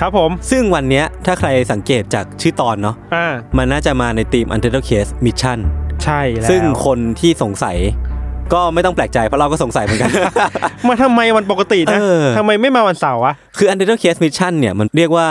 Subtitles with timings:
[0.00, 5.58] ครับผม ซึ่งวันเนี้ยถ้าใครสังเกตจากชื่อตอนเนาะอ่ามันน่าจะมาในธีม Untitled Case Mission
[6.04, 7.76] ใช่แล้วซึ่งคนที่สงสัย
[8.54, 10.10] ก็ไม่ต้องแปลกใจเพราะเราก็สงสัยเหมือนกัน
[10.88, 15.28] มาทำไมวันปกตินะเออ ทำไมไม่มาวันเสาร์วะ คือ Untitled Case Mission เนี่ยมันเรียกว่า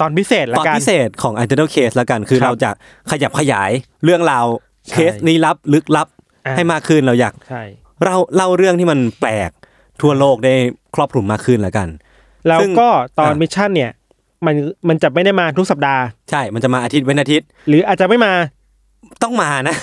[0.00, 2.70] ตอนพิเศษละตอนกัน พิเศษของ Untitled Case แล้วกันคือครับเราจะ
[3.10, 3.70] ขยับขยาย
[4.04, 4.46] เรื่องราว
[4.88, 6.08] ใช่เคสลี้ลับลึกลับ
[6.46, 7.62] อ่า ให้มากขึ้นเราอยาก ใช่
[8.04, 9.50] เราเล่าเรื่องที่มันแปลก
[10.00, 10.54] ทั่วโลกได้
[10.94, 11.88] ครอบคลุมมากขึ้นแล้วกัน
[12.46, 12.88] แล้วซึ่งก็
[13.18, 13.90] ตอนอะ mission เนี่ย
[14.46, 14.54] มัน
[14.88, 18.32] มันจะไม่ได้มาทุกสัปดาห์ ใช่ มันจะมาอาทิตย์เว้นอาทิตย์ หรืออาจจะไม่มา
[19.22, 19.76] ต้องมานะ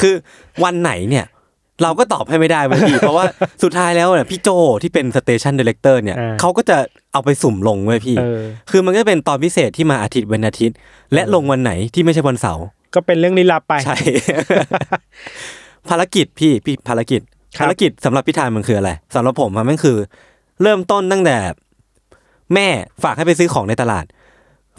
[0.00, 0.14] คือ
[0.64, 1.26] วันไหนเนี่ย
[1.82, 3.24] เราก็ตอบให้ไม่ได้เว้ยพี่เพราะว่า
[3.62, 4.48] สุดท้ายแล้วเนี่ยพี่โจ
[4.82, 6.76] ที่เป็น station director เนี่ยอ่าเขาก็จะ
[7.12, 8.40] เอาไปสุ่มลงเว้ยพี่เออ
[8.70, 10.76] คือมันก็จะเป็นตอนพิเศษที่มาอาทิตย์เว้นอาทิตย์
[11.14, 13.96] และลงวันไหนที่ไม่ใช่วันเสาร์ก็เป็นเรื่องลี้ลับไปใช่
[15.88, 17.20] ภารกิจพี่พี่ภารกิจ
[17.56, 19.96] ครับภารกิจสำหรับพี่ธัญมันคืออะไรสำหรับผมอะมันคือ
[20.62, 21.36] เริ่มต้นตั้งแต่
[22.54, 22.66] แม่
[23.04, 24.04] ฝากให้ไปซื้อของในตลาด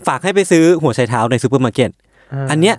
[0.08, 2.76] ฝากให้ไปซื้อหัวไชเท้าในซูเปอร์มาร์เก็ตอ่าอันเนี้ย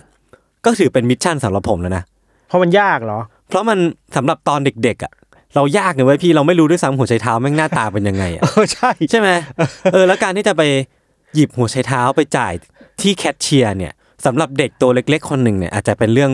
[0.65, 2.03] ก็ถือเป็น mission สำหรับผมแล้วนะ
[2.47, 3.77] เพราะมันยากเหรอ เพราะมัน
[4.15, 5.11] สำหรับตอนเด็กๆอะ
[5.55, 9.29] เรายากเลยเว้ยพี่เราไม่รู้ด้วยซ้ำหัวไชเท้าแม่งหน้าตาเป็นยังไงอะเออใช่ใช่ไหม
[9.93, 10.63] เออแล้วการที่จะไป
[11.35, 12.53] หยิบหัวไชเท้าไปจ่าย
[13.01, 13.93] ที่แคชเชียร์เนี่ย
[14.25, 16.31] สำหรับเด็กตัวเล็ก ๆ คนหนึ่งเนี่ยอาจจะเป็นเรื่อง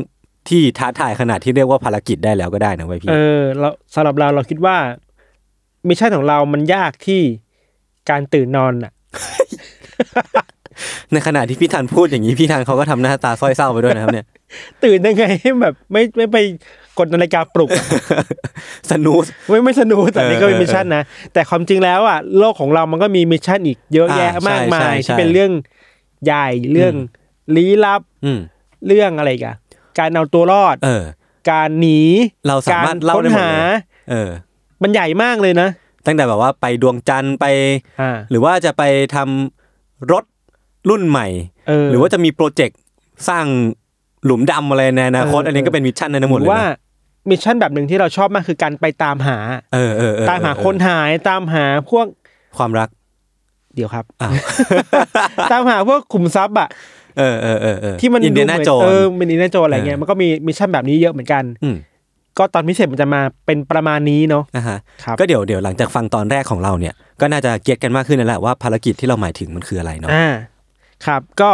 [0.49, 4.75] ที่ท้าทายขนาดที่เรียกว่าภารกิจได้แล้วก็ได้นะเว้ยพี่ เออเราสำหรับเราเราคิดว่า
[5.87, 7.21] mission ของเรามันยากที่
[8.09, 8.91] การตื่นนอนอะ
[11.11, 14.25] ในขณะที่พี่ธัญพูดอย่างนี้พี่ธัญเขาก็ทำหน้าตาสร้อยเศร้าไปด้วยนะครับเนี่ย
[14.83, 16.37] ตื่นยังไงให้แบบไม่ไม่ไป
[16.99, 17.85] กดนาฬิกาปลุกอะ
[18.91, 21.03] สนุกไม่ไม่สนุกแต่นี่ก็เป็นเออมิชชั่นนะ
[21.33, 25.51] แต่ความจริงแล้วอะโลกของเรามันก็มี mission อีกเยอะแยะอ่าใช่มากมายใช่ใช่ที่เป็นเรื่อง
[26.25, 26.93] ใหญ่เรื่อง
[27.55, 28.39] ลี้ลับอืม
[28.87, 29.55] เรื่องอะไรกัน
[29.99, 31.03] การเอาตัวรอดเออ
[31.51, 31.99] การหนี
[32.47, 33.79] เราสามารถเล่าค้นได้หมดหาเลย
[34.11, 34.31] เออ
[34.83, 35.69] มันใหญ่มากเลยนะ
[36.05, 37.45] ตั้งแต่แบบว่าไปดวงจันทร์ไป
[38.01, 38.83] อ่าหรือว่าจะไป
[39.15, 40.23] ทำรถ
[40.89, 41.27] รุ่นใหม่
[41.67, 42.79] เออหรือว่าจะมีโปรเจกต์
[43.29, 43.45] สร้าง
[44.25, 49.37] หลุมดำอะไรในอนาคตเอออัอันนี้ก็เป็น mission ในนั้นหมดเลยหรือว่า mission แบบหนึ่งที่เราชอบมากคือการไปตามหา
[49.73, 52.05] เออเออเออตามหาเออคนหายตามหาพวก
[52.57, 52.89] ความรัก
[53.75, 54.31] เดี๋ยวครับอ้าว
[55.51, 56.67] ตามหาพวกขุมทรัพย์อะ
[57.17, 61.75] เออเออเออเออที่มันอินเดียนาหมืโจนเออเป็ Indiana Jones อะไรเงี้ยเออมันก็มี mission แบบนี้เยอะเหมือนกันอืม
[62.41, 70.27] ก็ตอนพิเศษมันจะมาเป็นประมาณนี้เนาะนะฮะครับก็เดี๋ยวเดี๋ยวหลังจากฟังตอนแรกของเราเนี่ย ก็น่าจะ get กันมากขึ้นนั่นแหละว่าภารกิจที่เราหมายถึงมันคืออะไรเนาะอ่า
[71.05, 71.49] ครับก็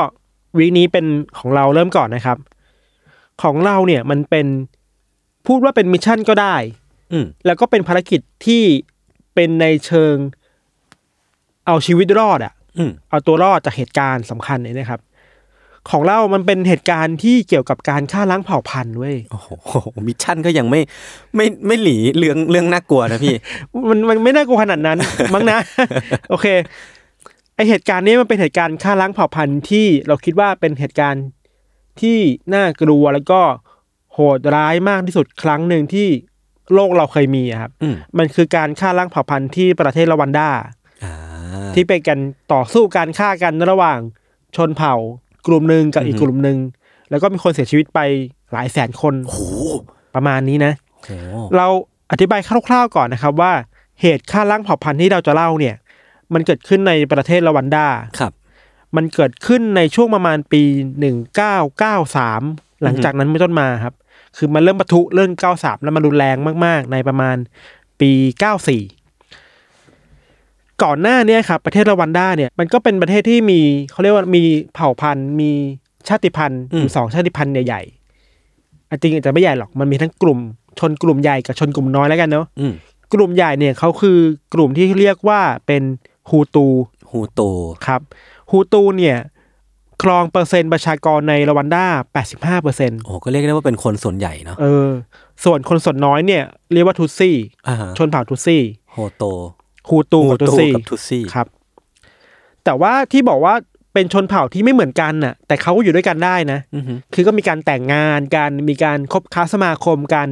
[0.57, 1.05] week นี้เป็น
[1.39, 2.37] ของเราเริ่มก่อนนะครับ
[3.43, 4.47] ของเราเนี่ยมันเป็น
[5.47, 6.55] พูดว่าเป็น mission ก็ได้
[7.11, 8.63] อืมแล้วก็เป็นภารกิจที่
[9.35, 10.15] เป็นในเชิง
[11.67, 14.99] เอาชีวิตรอดอะอืมเอาตัวรอดจากเหตุการณ์สำคัญเนี่ยนะครับ
[15.91, 19.47] ของเรามันเป็นเหตุการณ์ที่เกี่ยวกับการฆ่าล้างเผ่าพันธุ์เว้ย โอ้โห
[20.07, 20.81] mission ก็ยังไม่
[21.35, 23.35] ไม่ไม่หลีเรื่องเรื่องน่ากลัวนะพี่
[23.89, 24.97] มันมันไม่น่ากลัวขนาดนั้น
[25.33, 25.59] มั้งนะ
[26.29, 26.47] โอเค
[27.55, 31.25] ไอเหตุการณ์นี้มันเป็นเหตุการณ์ฆ่าล้างเผ่าพันธุ์ที่เราคิดว่าเป็นเหตุการณ์
[32.01, 32.19] ที่
[32.53, 33.41] น่ากลัวแล้วก็
[34.13, 36.07] โหดร้ายมากที่สุดครั้งหนึ่งที่
[36.73, 40.49] โลกเราเคยมีอะครับอืมมันคือการฆ่าล้างเผ่าพันธุ์ที่ประเทศละวันดา
[41.03, 41.13] อ่า
[41.75, 42.19] ที่เป็นการ
[42.53, 43.99] ต่อสู้การฆ่ากันระหว่าง
[44.55, 44.95] ชนเผ่า
[45.47, 46.57] กลุ่มหนึ่งกับอีกกลุ่มหนึ่ง
[47.09, 47.99] แล้วก็มีคนเสียชีวิตไป
[48.51, 49.41] หลายแสนคนโอ้โห
[50.15, 51.11] ประมาณนี้นะโอ้โห
[51.57, 51.67] เรา
[52.11, 53.53] อธิบายคร่าวๆก่อนนะครับว่า
[54.01, 55.75] เหตุฆ่าล้างเผ่าพันธุ์ที่เราจะเล่าเนี่ย
[56.33, 57.87] มันเกิดขึ้นในประเทศละวันดา
[58.19, 58.33] ครับ
[58.95, 60.63] มันเกิดขึ้นในช่วงประมาณปี
[60.99, 62.41] หนึ่งเก้าเก้าสาม
[62.83, 63.93] หลังจากนั้นไม่ต้นมาครับ
[64.37, 67.37] คือมันเริ่มปะทุเริ่มเก้าสามแล้วมันรุนแรงมาก ๆ ในประมาณ
[68.01, 68.81] ปีเก้าสี่
[70.83, 73.59] ก่อนหน้าเนี้ครับประเทศรวันด้าเนี่ยมันก็เป็นประเทศที่มี
[73.91, 74.43] เขาเรียกว่ามี
[74.73, 75.51] เผ่าพันธุ์ มี
[76.07, 80.39] ชาติพันธุ์อยู่สองชาติพันธุ์ใหญ่ๆอะจริงอาจจะไม่ใหญ่หรอกมันมีทั้งกลุ่ม
[80.79, 82.73] ชนกลุ่มใหญ่กับชนกลุ่มน้อยแล้วกันเนาะอืม
[83.13, 84.19] กลุ่มใหญ่เนี่ยเขาคือ
[84.53, 85.83] กลุ่มที่เรียกว่าเป็น
[86.29, 86.67] ฮูตู
[87.11, 87.41] ฮูโต
[87.87, 88.01] ครับ
[88.51, 89.17] ฮูตูเนี่ย
[90.03, 91.85] ครองเปอร์เซ็นต์ประชากรในรวันด้า
[92.25, 94.89] 85เปอร์เซ็นต์โอ้ก็เรียกได้ว่าเป็นคนส่วนใหญ่เนาะเออ
[95.43, 96.43] ส่วนคนส่วนน้อยเนี่ย
[96.73, 97.35] เรียกว่าทุตซี่
[97.67, 99.23] อ่าฮะชนเผ่าทุตซี่ โฮโต
[99.89, 101.47] ฮูตูกับทุตซี่กับทุตซี่ครับ
[102.63, 103.53] แต่ว่าที่บอกว่า
[103.93, 110.29] เป็นชนเผ่าที่ไม่เหมือนกันน่ะ แต่เขาก็อยู่ด้วยกันได้นะอือฮึคือก็มีการแต่งงานการมีการคบค้าสมาคมการ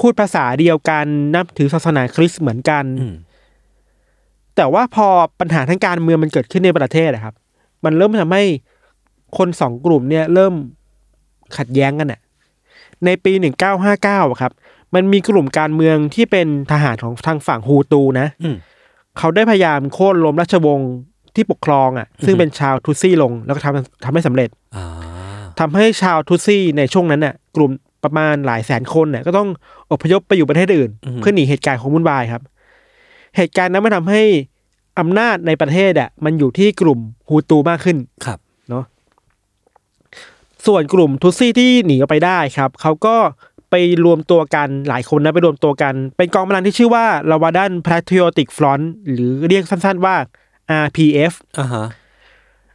[0.00, 3.14] พูดภาษาเดียวกันนับถือศาสนาคริสต์เหมือนกันอืม
[4.56, 5.06] แต่ว่าพอ
[5.40, 7.34] ปัญหาทางการเมืองมันเกิดขึ้นในประเทศอะครับ
[7.84, 8.44] มันเริ่มทำให้
[9.38, 10.54] คนสองกลุ่มเนี่ย เริ่ม
[11.56, 12.20] ขัดแย้งกันอะ
[13.04, 14.52] ในปีหนึ่งเก้าห้าเก้าครับ
[14.94, 18.56] มันมีกลุ่มการเมืองที่เป็นทหารของทางฝั่งฮูตูนะอืม
[19.20, 20.92] เขาได้พยายามโค่นล้มราชวงศ์
[21.34, 24.86] ที่ปกครองอะซึ่งเป็นชาวทุตซี่ลงแล้วก็ทำทำให้สำเร็จอ่า
[25.60, 27.70] ทำให้ชาวทุตซี่ในช่วงนั้นน่ะ กลุ่ม
[28.04, 29.48] ประมาณหลายแสนคนเนี่ยก็ต้อง
[29.92, 32.42] อพยพไปอยู่ประเทศอื่น เพื่อหนีเหตุการณ์ของวุ่นวายครับ
[33.36, 34.22] เหตุการณ์นั้นมันทำให้
[35.00, 38.38] อำนาจในประเทศอะมันอยู่ที่กลุ่มฮูตูมากขึ้นครับ
[38.70, 38.84] เนาะ
[40.66, 43.16] ส่วนกลุ่มทุตซี่ที่หนีออกไปได้ครับ เขาก็
[43.70, 43.74] ไป
[44.04, 50.14] รวมตัวกันหลายคนนะไปรวมตัวกัน เป็นกองกำลังที่ชื่อว่า Rwandan Patriotic Front หรือเรียกสั้นๆว่า
[50.84, 51.86] RPF อ่าฮะ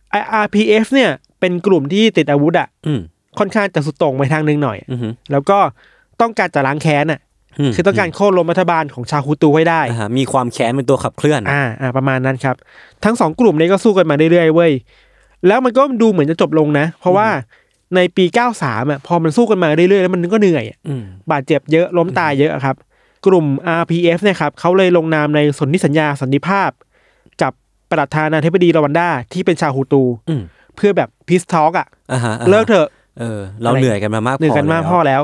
[0.09, 2.99] ไอ้ RPF เนี่ย เป็นกลุ่มที่ติดอาวุธอะอืม
[3.39, 5.57] ค่อนข้างจะสุดโต่งไปทางหนึงหน่อยอือฮึแล้วก็
[6.21, 7.19] ต้องการจะล้างแค้นอะ
[7.69, 12.55] มคือต้องการโค่นล้มรัฐบาลของชาวฮูตูให้ได้อ่าฮะมีความแค้นเป็นตัวขับเคลื่อน อ่าอ่าประมาณนั้นครับ
[13.03, 14.71] ทั้งสองกลุ่มนี้ก็สู้กันมาเรื่อยๆเว้ย
[15.47, 17.27] แล้วมันก็ดูเหมือนจะจบลงนะ เพราะว่า
[17.95, 18.25] ในปี
[18.57, 22.75] 93อะพอมันสู้กันมาเรื่อยๆ แล้วมันก็เหนื่อยอะอืมบาดเจ็บเยอะล้มตายเยอะอะครับ
[23.25, 23.45] กลุ่ม
[23.81, 26.69] RPF เนี่ยครับเขาเลยลงนามในสนธิสัญญาสันติภาพ
[27.41, 27.53] กับ
[27.91, 30.43] ประธานาธิบดีรวันดาที่เป็นชาวฮูตูอืม
[30.75, 32.87] เพื่อแบบพีซทอกอะอ่าฮะอ่าฮะเลิกเถอะ
[33.19, 35.21] เออ เราเหนื่อยกันมามากพอหนึ่งกันมากแล้วพอแล้ว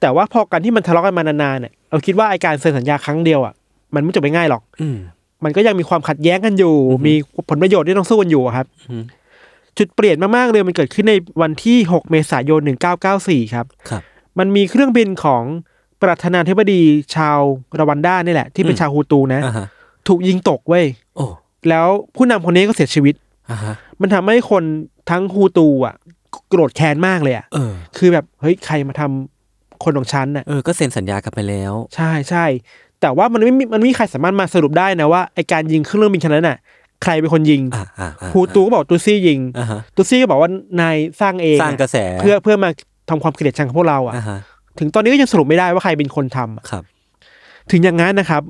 [0.00, 3.54] แต่ว่าพอกันที่มันทะเลาะกันมานานๆเนี่ยเราคิดว่าไอการเซ็นสัญญาครั้งเดียวอะ
[3.94, 4.98] มันไม่จบไปง่ายหรอกอืม
[5.44, 6.74] มันก็ยังมีความขัดแย้งกันอยู่
[7.06, 7.14] มี
[7.50, 9.02] ผลประโยชน์ที่ต้องสู้กันอยู่อะครับอืม
[9.78, 12.60] จุดเปลี่ยนมากๆเลยมันเกิดขึ้นในวันที่ 6 เมษายน
[13.06, 14.02] 1994 ครับครับ
[14.38, 15.42] มันมีเครื่องบินของ
[16.02, 16.82] ประธานาธิบดี
[17.14, 17.38] ชาว
[17.78, 19.66] รวันด้านี่แหละ ที่เป็นอืมชาวฮูตูนะ อ่าฮะ
[20.08, 20.84] ถูกยิงตกเว้ย
[21.16, 21.26] โอ้
[21.68, 21.86] แล้ว
[22.16, 23.14] ผู้นำคนนี้ก็เสียชีวิต
[23.50, 24.64] อ่าฮะมันทำให้คน
[25.10, 25.94] ทั้งฮูตูอะ
[26.48, 32.44] โกรธแค้นมากเลยอะ เออ คือแบบเฮ้ยใครมาทำคนของฉันน่ะ เออ ก็เซ็นสัญญากันไปแล้ว ใช่ใช่
[33.00, 36.58] แต่ว่ามันไม่มีมันไม่มีใครสามารถมาสรุปได้นะว่าไอการยิงเครื่องบินคันนั้นน่ะ
[37.04, 40.50] ใครเป็นคนยิงอ่าอ่าอ่าฮูตูก็บอกตูซี่ยิงอ่าฮะตูซี่ก็บอกว่า
[40.80, 42.70] นายสร้างเองสร้างกระแสเพื่อเพื่อมา
[43.10, 44.38] ทำความเกลียดชังกับพวกเราอะอ่าฮะ
[44.78, 46.82] ถึงตอนนี้ก็ยังสรุปไม่ได้ว่าใครเป็นคนทำอะครับ
[47.70, 48.42] ถึงอย่างนั้นนะครับ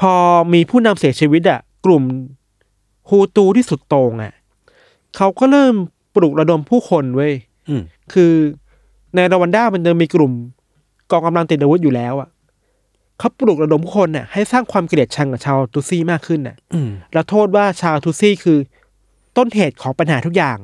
[0.00, 0.14] พอ
[0.54, 2.02] มีผู้นำเสียชีวิตอะ กลุ่ม
[3.08, 4.32] ฮูตูที่สุดโต่งอะ
[5.16, 5.74] เขาก็เริ่ม
[6.14, 7.32] ปลุกระดมผู้คนเว้ย
[7.68, 8.32] อืมคือ
[9.14, 10.32] ในรวันด้ามันจะมีกลุ่ม
[11.10, 12.28] กองกำลังติดอาวุธอยู่แล้วอะ
[13.18, 18.58] เขาปลุกระดมผู้คนน่ะให้สร้างความเกลียดชังกับชาวตุซี่มากขึ้นน่ะอืมแล้วโทษว่าชาวทุซี่คือ
[19.36, 20.58] ต้นเหตุของปัญหาทุกอย่าง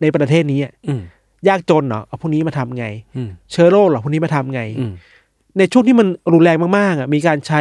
[0.00, 1.02] ในประเทศนี้อะอืม
[1.48, 2.86] ยากจนเหรอเอาพวกนี้มาทำไง
[3.16, 4.92] อืมเชื้อโรคเหรอพวกนี้มาทำไงอืม
[5.58, 7.60] ในช่วงที่มันรุนแรงมากๆอะมีการใช้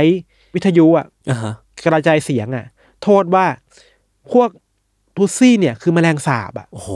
[0.56, 1.54] วิทยุอะอ่าฮะ
[1.86, 2.66] กระจายเสียงอะ
[3.04, 3.46] โทษว่า
[4.32, 4.50] พวก
[5.18, 6.90] ทุซี่เนี่ยคือแมลงสาบอะโอ้โห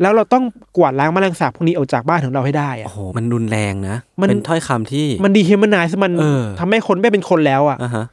[0.00, 0.44] แล้วเราต้อง
[0.76, 8.04] กวาดล้างแมลงสาบพวกนี้ออกจากบ้านของเราให้ได้โอ้อะโห มันรุนแรงนะ มันเป็นถ้อยคำที่ มันดีเฮมันนายมันเออ ทำให้คนไม่เป็นคนแล้วอะ อ่าฮะ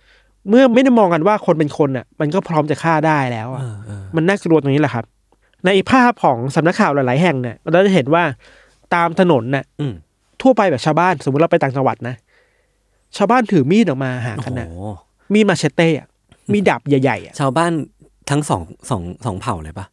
[0.49, 5.05] เมื่อไม่ได้มองกันว่าคนเป็นคนอะ มันก็พร้อมจะฆ่าได้แล้วอะ เออเออมันน่ากลัวตรงนี้แหละครับ
[5.65, 8.23] ในภาพของสำนักข่าวหลาย ๆ แห่งเนี่ยเราจะเห็นว่า
[8.95, 9.93] ตามถนนน่ะ อืม
[10.41, 12.15] ทั่วไปแบบชาวบ้านสมมติเราไปต่างจังหวัดนะ
[13.17, 14.67] ชาวบ้านถือมีดออกมาหาโอ้กันโหนะ
[15.33, 16.07] มีดมาเชเต้อะ
[16.53, 17.71] มีดาบใหญ่ๆอะชาวบ้าน
[18.29, 19.85] ทั้งสองสองสองเผ่าเลยปะ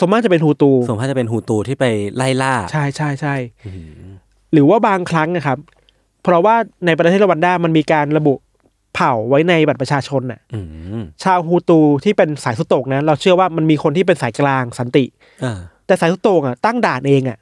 [0.00, 1.84] สมมติจะเป็นฮูตูส่วนมากจะเป็นฮูตูที่ไป
[2.16, 3.34] ไล่ล่า ใช่ใช่ใช่
[3.66, 3.70] อื
[4.06, 4.08] ม
[4.52, 5.58] หรือว่าบางครั้งนะครับ
[6.22, 6.54] เพราะว่า
[6.86, 8.34] ในประเทศรวันด้ามันมีการระบุ
[8.94, 10.60] เผ่าไว้ในบัตรประชาชนน่ะอื
[11.00, 15.04] มชาวฮูตูที่เป็นสายสุดโต่งนะเราเชื่อว่ามันมีคนที่เป็นสายกลางสันติ
[15.44, 17.38] อ่าแต่สายสุดโต่งอะตั้งด่านเองอะ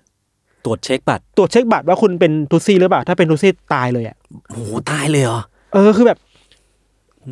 [0.65, 4.17] ตรวจเช็คบัตรตรวจเช็คบัตรว่าคุณเป็นทูซี่หรือเปล่า ถ้าเป็นทูซี่ตายเลยอะ
[4.51, 5.41] โอ้โหตายเลยเหรอ
[5.75, 6.19] เออคือแบบ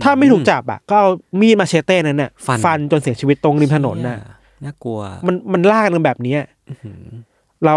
[0.03, 4.19] ถ้าไม่ถูกจับอะ ก็เอามีดมาเชเต้นั้นน่ะฟันฟันจนเสียชีวิตตรงริมถนนน่ะ
[4.65, 6.41] น่ากลัว มันมันล่ากันแบบเนี้ย
[6.83, 7.05] หือ
[7.65, 7.77] เรา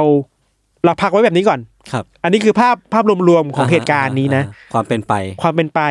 [0.86, 1.60] เราพักไว้แบบนี้ก่อน
[1.91, 5.82] ครับ อันนี้คือภาพภาพรวมๆของเหตุการณ์นี้นะอ่าฮความเป็นไป ความเป็นไป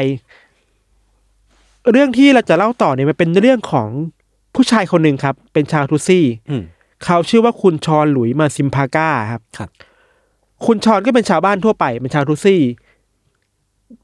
[1.93, 3.89] เรื่องที่เราจะเล่าต่อเนี่ยมันเป็นเรื่องของ
[4.55, 6.63] ผู้ชายคนหนึ่งครับ เป็นชาวทุตซี่อืม
[7.05, 9.71] เขาชื่อว่าคุณชอนหลุยมาซิมพาก้าครับ ครับ
[10.67, 12.61] คุณชอนก็เป็นชาวบ้านทั่วไป เป็นชาวทุตซี่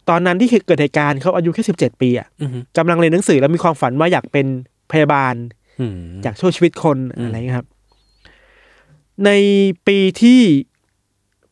[0.08, 4.46] ตอนนั้นที่เกิดเหตุการณ์เขาอายุแค่สิบเจ็ดปีอะอืมกำลังเรียนหนังสือแล้วมีความฝันว่าอยากเป็น
[4.92, 5.34] พยาบาล
[5.82, 7.66] อืมอยากช่วยชีวิตคนอืมอะไรเงี้ยครับ
[9.24, 9.30] ใน
[9.86, 10.40] ปีที่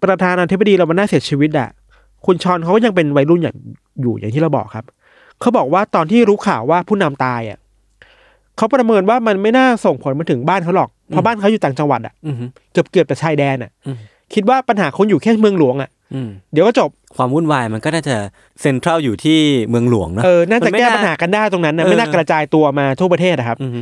[0.02, 1.68] ประธานาธิบดีเรามาน่าเสียชีวิตอะ
[2.26, 3.56] คุณชอนเขาก็ยังเป็นวัยรุ่นอย่าง
[4.00, 4.84] อยู่อย่างที่เราบอกครับ
[5.40, 7.58] เขาบอกว่าตอนที่รู้ข่าวว่าผู้นำตายอะ
[8.56, 12.34] เขาประเมินว่ามันไม่น่าส่งผลมาถึงบ้านเขาหรอก เพราะบ้านเขาอยู่ต่างจังหวัดอะอืม
[12.72, 13.96] เกือบเกือบแต่ชายแดนอะอืม
[14.34, 18.14] คิดว่าปัญหาคงอยู่แค่เมืองหลวงอะอืมเดี๋ยวก็จบความวุ่นวายมันก็น่าจะ
[18.60, 23.72] เซ็นทรัลอยู่ที่เมืองหลวงเนอะเออน่าจะมัไม่แก้ปัญหากันได้ตรงนั้นนะเออไม่น่ากระจายตัวมาทั่วประเทศนะครับอืม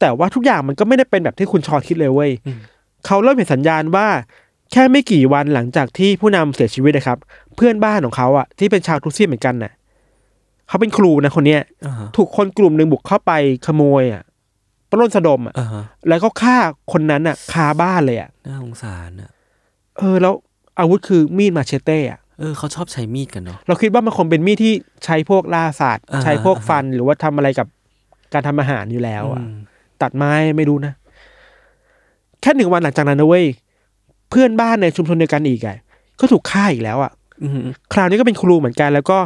[0.00, 2.58] แต่ว่าทุกอย่างมันก็ไม่ได้เป็นแบบที่คุณชอนคิดเลยเว้ยอืม
[3.06, 4.06] เขาเริ่มเห็นสัญญาณว่า
[4.72, 7.18] แค่ไม่กี่วันหลังจากที่ผู้นำเสียชีวิตนะครับ
[7.56, 9.72] เพื่อนบ้านของเขาอะที่เป็นชาวทุตซี่เหมือนกันน่ะ
[10.68, 13.32] เขาเป็นครูนะคนเนี้ยอ่าฮะถูกคนกลุ่มหนึ่งบุกเข้าไป
[13.66, 14.22] ขโมยอะ
[14.90, 16.56] ปล้นสะดมอะอ่าฮะแล้วก็ฆ่า
[16.92, 19.30] คนนั้นอะคาบ้านเลยอะน่าสงสารอะ
[19.98, 20.34] เออแล้ว
[20.78, 24.72] อาวุธคือมีดมาเชเต้อะเออเขาชอบใช้มีดกันเนาะเราคิดว่ามันคงเป็นมีดที่
[25.04, 27.66] ใช้พวกล่าสัตว์อ่าใช้พวกฟันหรือว่าทำอะไรกับ
[28.32, 29.56] การทำอาหารอยู่แล้วอะอืม
[30.02, 30.92] ตัดไม้ไม่รู้นะ
[32.40, 33.44] แค่หนึ่งวันหลังจากนั้นนะเว้ย
[34.30, 35.76] เพื่อนบ้านในชุมชนเดียวกันอีกอะ
[36.20, 37.58] ก็ถูกฆ่าอีกแล้วอะอืม
[37.92, 39.18] คราวนี้ก็เป็นครูเหมือนกัน แล้วก็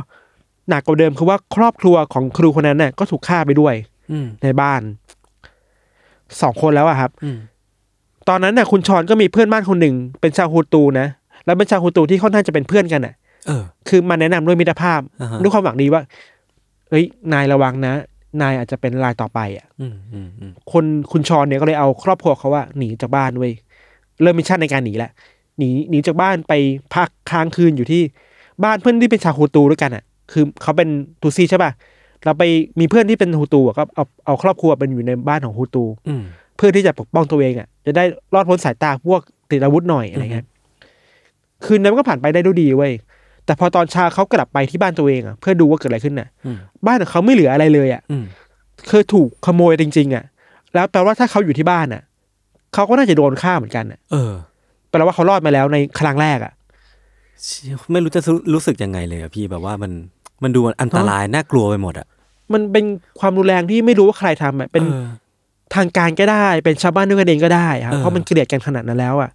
[0.68, 3.74] หนักกว่าเดิมคือว่าครอบครัวของครูคนนั้นน่ะก็ถูกฆ่าไปด้วย
[4.12, 4.80] อืมในบ้าน
[6.42, 7.38] สองคนแล้วอะครับอืม
[8.28, 11.06] ตอนนั้นน่ะ คุณชอนก็มีเพื่อนบ้านคนหนึ่ง เป็นชาวฮูตูนะ
[11.44, 13.14] แล้วเป็นชาวฮูตูที่ค่อนข้างจะเป็นเพื่อนกันน่ะ
[13.46, 16.02] เออคือมาแนะนำด้วยมิตรภาพอ่าฮะด้วยความหวังดีว่า
[16.90, 17.94] เฮ้ยนายระวังนะ
[18.42, 23.52] นายอาจจะเป็นรายต่อไปอะอืมอืมอืมคนคุณชอนเนี่ยก็เลยเอาครอบครัวเขาว่าหนีจากบ้านเว้ย
[24.22, 25.10] เริ่ม mission ในการหนีแหละ
[25.58, 26.52] หนีหนีจากบ้านไป
[26.94, 28.02] พักค้างคืนอยู่ที่
[28.64, 30.88] บ้านเพื่อนที่เป็นชาวฮูตูด้วยกันอะ คือเขาเป็น
[31.22, 31.70] ทุตซีใช่ป่ะ
[32.24, 32.42] เราไป
[32.80, 36.22] มีเพื่อนที่เป็นฮูตูอะก็เอาเอาครอบครัวเป็นอยู่ในบ้านของฮูตูอืม
[36.56, 40.46] เพื่อที่จะปกป้องตัวเองอะ จะได้รอดพ้นสายตาพวกติดอาวุธหน่อยอะไรเงี้ย
[41.64, 42.92] คืนนั้นก็ผ่านไปได้ด้วยดีเว้ย
[43.46, 48.24] แต่พอตอนเช้าเขากลับไปที่บ้านตัวเองอะเพื่อดูว่าเกิดอะไรขึ้นน่ะอืมบ้านของเขาไม่เหลืออะไรเลยอะอืม
[48.88, 50.24] เคยถูกขโมยจริง ๆ อะ
[50.74, 52.02] แล้วแปลว่าถ้าเขาอยู่ที่บ้านอะ
[52.74, 54.32] เขาก็น่าจะโดนฆ่าเหมือนกันอะเออ
[54.90, 56.52] แปลว่าเขารอดมาแล้วในครั้งแรกอะ
[57.44, 59.92] เชี่ยไม่รู้จะรู้รู้สึกยังไงเลยอะพี่แบบว่ามัน
[60.42, 62.06] มันดูอันตรายน่ากลัวไปหมดอะ
[62.52, 62.84] มันเป็น
[63.20, 65.06] ความรุนแรงที่ไม่รู้ว่าใครทำอะเป็นออ
[65.74, 69.30] ทางการก็ได้เป็นชาวบ้านด้วยกันเองก็ได้ครับเออเพราะมันเกลียดกันขนาดนั้นแล้วอะ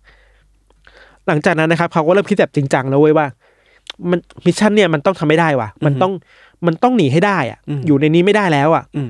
[1.27, 3.27] หลังจากนั้นนะครับเขาก็เริ่มคิดแบบจริงจังแล้วเว้ยว่า
[4.09, 6.11] มันมิชชั่นเนี่ยมันต้องทำไม่ได้ว่ะ มันต้อง
[6.65, 9.09] มันต้องหนีให้ได้อะ อยู่ในนี้ไม่ได้แล้วอะอืม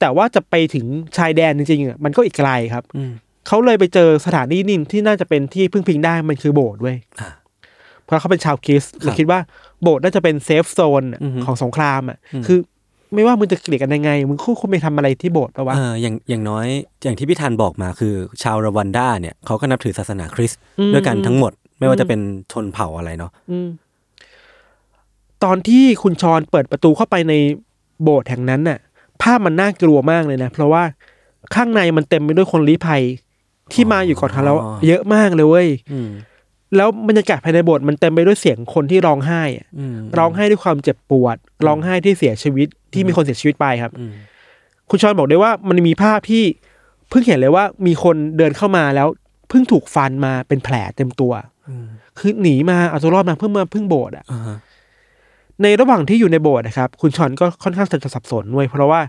[0.00, 3.12] แต่ว่าจะไปถึงชายแดนจริงๆอะมันก็อีกไกลครับอืม
[3.46, 7.28] เขาเลยไปเจอสถานที่หนึ่งที่น่าจะเป็นที่พึ่งพิงได้มันคือโบสถ์เว้ยอ่า
[8.04, 9.40] เพราะเขาเป็นชาวคริสต์เราคิดว่า
[9.82, 12.58] โบสถ์น่าจะเป็น safe zone อือฮึของสงครามอะอืมคือ
[13.14, 16.66] ไม่ว่ามึงจะเกลียดกันยังไง มึงไม่ควรไปทำอะไรที่โบสถ์ปะวะเอออย่างอย่างน้อย
[17.04, 22.20] อย่างที่พี่ธันบอกมาคือ ชาวรวันดาเนี่ยเขาก็นับถือศาสนาคริสต์อืมด้วยกันทั้งหมด ไม่ว่าอืมจะเป็น
[22.52, 23.68] ชนเผ่าอะไรเนาะอืม
[25.44, 27.34] ตอนที่คุณชอนเปิดประตูเข้าไปใน
[28.02, 28.78] โบสถ์แห่งนั้นน่ะ
[29.22, 30.82] ภาพมันน่ากลัวมากเลยนะ เพราะว่า
[31.54, 33.02] ข้างในมันเต็มไปด้วยคนลี้ภัย
[33.72, 34.54] ที่มาอยู่ก่อนทางเรา
[34.86, 36.10] เยอะมากเลยเว้ยอืม
[36.76, 44.12] แล้วบรรยากาศภายในโบสถ์มันเต็มไปด้วยเสียงคนที่ร้องไห้อะอืมร้องไห้ด้วยความเจ็บปวด ร้องไห้ที่เสียชีวิตที่มีคนเสียชีวิตไปครับอืม
[44.90, 46.44] คุณชอนบอกได้ว่ามันมีภาพที่
[47.08, 49.08] เพิ่งเห็นเลยว่ามีคนเดินเข้ามาแล้ว
[49.48, 51.32] เพิ่งถูกฟันมาเป็นแผลเต็มตัว
[51.68, 51.86] อืม
[52.18, 54.56] คือหนีมาเอาตัวรอดมาเพื่อมาพึ่งโบสถ์อะอ่าฮะ
[55.62, 59.00] ในระหว่างที่อยู่ในโบสถ์นะครับ คุณชอนก็ค่อนข้างจะสับสนด้วยเพราะว่า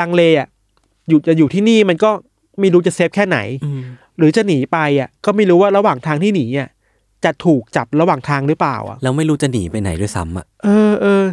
[0.00, 0.48] ลังเลอะ
[1.08, 2.10] อยู่จะอยู่ที่นี่มันก็
[2.60, 3.82] ไม่รู้จะเซฟแค่ไหนอืม
[4.18, 6.68] หรือจะหนีไปอะ ก็ไม่รู้ว่าระหว่างทางที่หนีอะ
[7.24, 11.24] จะถูกจับระหว่างทางหรือเปล่าอะแล้วไม่รู้จะหนีไปไหนด้วยซ้ำอะเออเออ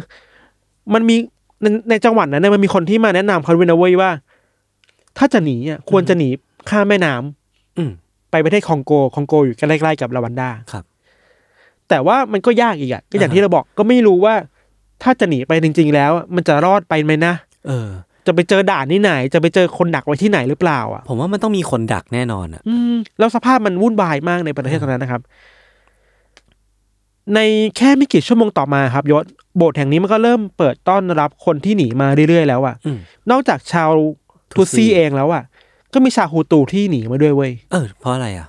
[0.94, 1.16] มันมี
[1.62, 4.10] ในในจังหวัดนั้นเนยมันมีคนที่มาแนะนำเขาด้วยนะเว้ยว่า
[5.18, 6.28] ถ้าจะหนีอะควรจะหนี
[6.70, 7.90] ข้ามแม่น้ำอืม
[8.30, 10.84] ไปประเทศคองโกคองโกอยู่ใกล้ๆกับรวันดาครับ
[11.88, 14.34] แต่ว่ามันก็ยากอีกอะก็อย่างอ่าที่เราบอกก็ไม่รู้ว่า
[15.02, 17.34] ถ้าจะหนีไปจริง ๆ แล้วอะมันจะรอดไปไหมนะ
[17.66, 17.88] เออ
[18.26, 25.22] จะไปเจอด่านที่ไหน จะไปเจอคนดักไว้ที่ไหนหรือเปล่าอะ ผมว่ามันต้องมีคนดักแน่นอนอะ อืมแล้วสภาพมันวุ่นวายมากในประเทศตอนนั้นนะครับ
[27.34, 27.40] ใน
[27.76, 29.24] แค่ไม่กี่ชั่วโมงต่อมาครับยศ
[29.56, 32.98] โบสถ์แห่งนี้มันก็เริ่มเปิดต้อนรับคนที่หนีมาเรื่อยๆแล้วอะอืม
[33.30, 33.90] นอกจากชาว
[34.52, 35.42] ทูซี่เองแล้วอะ
[35.92, 38.48] ก็มีชาวฮูตูที่หนีมาด้วยเว้ยเออเพราะอะไรอะ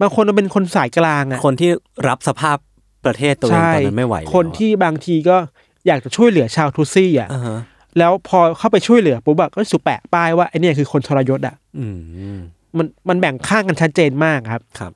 [0.00, 1.70] บางคนมันเป็นคนสายกลางอะคนที่
[2.08, 2.58] รับสภาพ
[3.06, 5.36] ประเทศตัวเองตอนนั้นไม่ไหวแล้วคนที่บางทีก็
[5.86, 7.58] อยากจะช่วยเหลือชาวทูซี่อะอ่าฮะ
[7.98, 11.86] แล้วพอเข้าไปช่วยเหลือปุ๊บอะก็สุแปะป้ายว่าไอเนี่ยคือคนทรยศอะอื
[12.36, 12.38] ม
[12.76, 14.92] มันมันแบ่งข้างกันชัดเจนมากครับครับ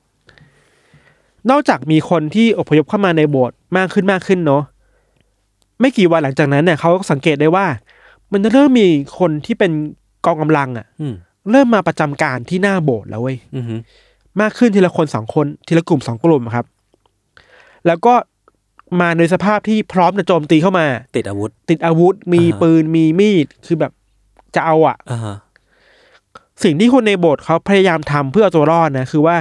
[1.49, 4.63] นอกจากมีคนที่อพยพเข้ามาในโบสถ์มากขึ้นมากขึ้นเนาะ
[5.79, 7.65] ไม่กี่วันหลังจากนั้นเนี่ยเขาก็สังเกตได้ว่า
[8.31, 8.87] มันเริ่มมี
[9.19, 9.71] คนที่เป็น
[10.25, 11.13] กองกำลังอะอืม
[11.51, 13.65] เริ่มมาประจำการที่หน้าโบสถ์แล้วเว้ยอืม
[14.41, 16.65] มากขึ้นทีละคนสองคนทีละกลุ่มสองกลุ่มครับ
[17.87, 18.13] แล้วก็
[19.01, 23.91] มาในสภาพที่พร้อมจะโจมตีเข้ามา ติดอาวุธ ติดอาวุธ มีอ่าฮะปืนมีมีดคือแบบ
[24.55, 25.35] จะเอาอะอ่าฮะ
[26.63, 29.35] สิ่งที่คนในโบสถ์เขาพยายามทำเพื่อเอาตัวรอดนะคือว่า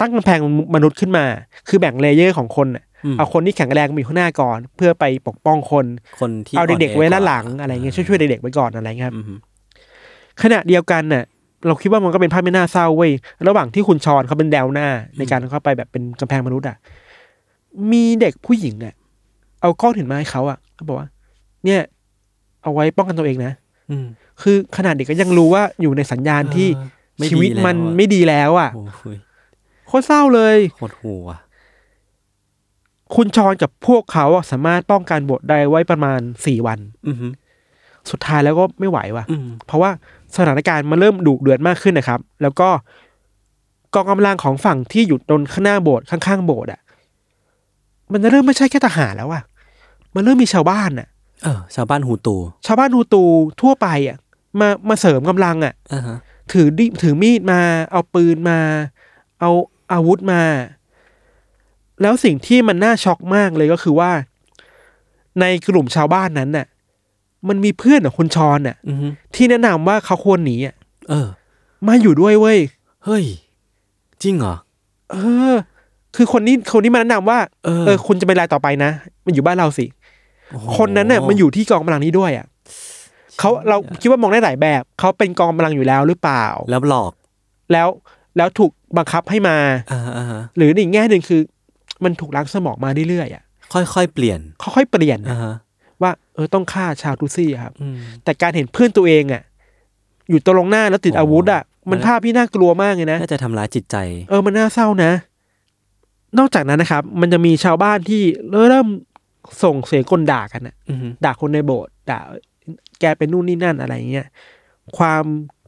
[0.00, 0.40] ตั้งกำแพง
[0.74, 1.24] มนุษย์ขึ้นมา
[1.68, 5.86] คือแบ่งเลเยอร์ของคนน่ะอืมเอาคนที่แข็งแรงมาอยู่ข้างหน้าก่อน เพื่อไปปกป้องคน
[6.20, 9.38] คนที่เอาเด็กๆนแไว้ด้านหลังอะไรเงี้ยช่วยๆเด็กๆไว้ก่อนอะไรเงี้ยครับอืม
[10.42, 11.24] ขณะเดียวกันน่ะ
[11.66, 13.12] เราคิดว่ามันก็เป็นภาพไม่น่าเศร้าเว้ย
[13.48, 14.88] ระหว่างที่คุณชอนเขาเป็นแดวหน้า
[15.18, 16.76] ในการเข้าไปแบบเป็นกำแพงมนุษย์อะ
[17.92, 18.94] มีเด็กผู้หญิงอะ
[19.60, 21.08] เอาก้อนหินมาให้เขาอะเขาบอกว่า
[21.64, 21.80] เนี่ย
[22.62, 23.52] เอาไว้ป้องกันตัวเองนะ
[23.90, 24.06] อืม
[24.42, 26.88] คือขนาดเด็กก็ยังรู้ว่าอยู่ในสัญญาณที่เออ
[27.18, 29.18] ไม่ชีวิตดีแล้วมันอะ ไม่ดีแล้วอะโอ้ย
[29.86, 31.38] โคตรเศร้าเลย โหดหูอะ
[33.14, 37.16] คุณชอนกับพวกเขาอะสามารถป้องกันบทได้ไว้ประมาณสี่วัน อืม
[38.10, 39.90] สุดท้ายแล้วก็ไม่ไหวว่ะ อืมเพราะว่า
[40.36, 42.68] สถานการณ์มันเริ่มดุเดือดมากขึ้นนะครับ แล้วก็
[43.94, 46.80] กองกำลังของฝั่งที่อยู่ตรงข้างหน้าโบสถ์ข้างๆโบสถ์อะ
[48.12, 49.42] มันเริ่มไม่ใช่แค่ทหารแล้วอะ
[50.14, 51.08] มันเริ่มมีชาวบ้านอะ
[51.42, 53.24] เออ ชาวบ้านหูตู ชาวบ้านฮูตู
[53.60, 54.16] ทั่วไปอะ
[54.60, 56.16] มามาเสริมกำลังอะอ่าฮะ
[56.52, 58.58] ถือดิถือมีดมา เอาปืนมา
[59.40, 59.50] เอา
[59.92, 60.42] อาวุธมา
[62.02, 64.10] แล้วสิ่งที่มันน่าช็อกมากเลยก็คือว่า
[65.40, 66.66] ในกลุ่มชาวบ้านนั้นน่ะ
[67.48, 68.96] มันมีเพื่อนของคุณชอนน่ะอืม
[69.34, 70.74] ที่แนะนำว่าเขาควรหนีอะ
[71.08, 71.28] เออ
[71.86, 72.58] มาอยู่ด้วยเว้ย
[73.04, 73.24] เฮ้ย
[74.22, 74.54] จริงเหรอ
[75.10, 75.16] เอ
[75.52, 75.54] อ
[76.16, 78.90] คือคนนี้คนนี้มาแนะนำว่าเออเออคุณจะเป็นรายต่อไปนะ
[79.26, 79.86] มันอยู่บ้านเราสิ
[80.50, 82.46] โอ้โหคนนั้นน่ะมันอยู่ที่กองกำลังนี้ด้วยอะ
[83.38, 87.12] เขาเราคิดว่ามองได้หลายแบบ เขาเป็นกองกำลังอยู่แล้วหรือเปล่า แล้วหลอก
[87.72, 87.88] แล้ว
[88.36, 89.56] แล้วถูกบังคับให้มา
[89.92, 91.40] อ่าอ่าฮะหรืออีกแง่หนึ่งคือ
[92.04, 93.42] มันถูกล้างสมองมาเรื่อยๆอะ
[93.72, 95.54] ค่อยๆเปลี่ยนเขาค่อยเปลี่ยนอ่านะฮะ
[96.02, 99.42] ว่า เออต้องฆ่าชาวทุซี่อะครับอืมแต่การเห็นเพื่อนตัวเองอะ
[100.30, 103.96] อยู่ตรงหน้าแล้วติดโอ้อาวุธอะมันภาพที่น่ากลัวมากเลยนะน่าจะทำร้ายจิตใจ
[104.30, 105.12] เออมันน่าเศร้านะ
[106.38, 108.22] นอกจากนั้นนะครับ มันจะมีชาวบ้านที่
[108.68, 108.88] เริ่ม
[109.62, 112.18] ส่งเสียงกลด่ากันอะอืมด่าคนในโบสถ์ด่า
[113.00, 114.26] แกเป็นนู่นนี่นั่นอะไรเงี้ย
[114.96, 115.24] ความ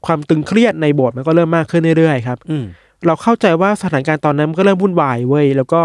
[0.06, 2.64] ความตึงเครียดในโบสถ์มันก็เริ่มมากขึ้นเรื่อยๆครับ อืม
[3.06, 5.80] เราเข้าใจว่าสถานการณ์ตอนนั้นมันก็เริ่มวุ่นวายเว้ยแล้วก็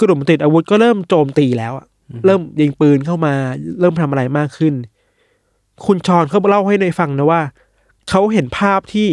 [0.00, 1.86] กลุ่มติดอาวุธก็เริ่มโจมตีแล้วอะ
[2.26, 3.34] เริ่มยิงปืนเข้ามา
[3.80, 4.74] เริ่มทำอะไรมากขึ้น
[5.86, 7.42] คุณชอนเขาเล่าให้ในฟังนะว่า
[8.10, 9.08] เขาเห็นภาพที่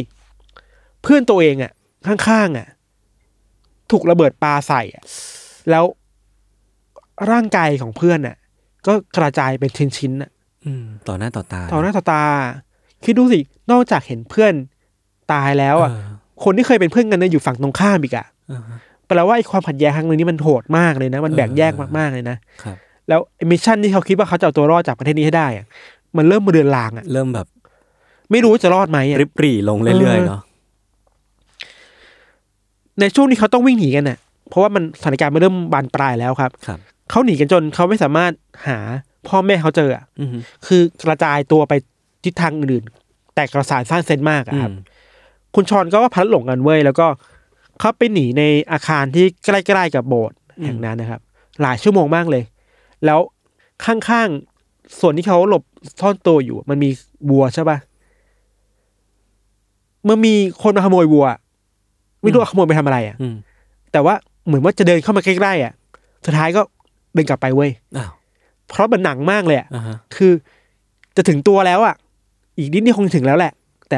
[1.01, 1.71] เพื่อนตัวเองอะ
[2.07, 2.67] ข้างๆอะ
[3.91, 5.03] ถูกระเบิดปาใส่อะ
[5.69, 5.85] แล้ว
[7.31, 8.35] ร่างกายของเพื่อนอะ
[8.87, 10.29] ก็กระจายเป็นชิ้นๆอะ
[10.65, 12.23] อืมต่อหน้าต่อตา ต่อหน้าต่อตา
[13.03, 13.39] คิดดูสิ
[13.71, 14.53] นอกจากเห็นเพื่อน
[15.33, 16.01] ตายแล้วอะเออ
[16.43, 22.77] คนที่เคยเป็นเพื่อนกันเนี่ยอยู่ฝั่งตรงข้ามอีกอะอ่าฮะแปลว่าไอ้ความขัดแย้งครั้งนี้มันโหดมากเลยนะ มันแบ่งแยกมากๆเลยนะครับ
[23.09, 25.65] แล้วไอ้มิชชั่นที่เขาคิดว่าเขาจะเอาตัวรอดจากประเทศนี้ให้ได้อะ
[26.17, 27.47] มันเริ่มมาเดือนลางอะเริ่มแบบ
[28.31, 30.41] ไม่รู้ว่าจะรอดไหมอะริบหรี่ลงเรื่อยเออๆเนาะ
[32.99, 34.17] ในช่วงที่เขาต้องวิ่งหนีกันน่ะ
[34.49, 36.79] เพราะว่ามันสถานการณ์มันเริ่มบานปลายแล้วครับครับ
[37.09, 38.31] เขาหนีกันจนเขาไม่สามารถ
[38.67, 38.77] หา
[39.27, 40.29] พ่อแม่เขาเจออะอืม
[40.67, 41.73] คือกระจายตัวไป
[42.23, 44.83] ทิศทางอื่นๆ แต่กระสานสร้างเซนมากอะครับอืม
[45.55, 47.07] คุณชอนก็ว่าพลัดหลงกันเว้ยแล้วก็
[47.79, 51.21] เขาไปหนีในอาคารที่ใกล้ๆกับโบสถ์แห่งนั้นนะครับ
[51.61, 52.43] หลายชั่วโมงมากเลย
[53.05, 53.19] แล้ว
[53.85, 55.63] ข้างๆส่วนที่เขาหลบ
[55.99, 56.89] ซ่อนตัวอยู่ มันมี
[57.29, 57.77] วัวใช่ปะ
[60.05, 61.27] เมื่อมีคนมาขโมยวัว
[62.25, 63.35] ไม่รู้ว่าขโมยไปทำอะไรอะอืม
[63.91, 64.15] แต่ว่า
[64.47, 65.73] เหมือนว่าจะเดินเข้ามาใกล้ๆอะ
[66.25, 66.61] สุดท้ายก็
[67.13, 68.11] เดินกลับไปเว้ยอ้าว
[68.69, 70.31] เพราะมันหนังมากเลยอะอ่าฮะคือ
[71.15, 71.95] จะถึงตัวแล้วอะ
[72.57, 73.51] อีกนิดนี่คงถึงแล้วแหละ
[73.89, 73.97] แต่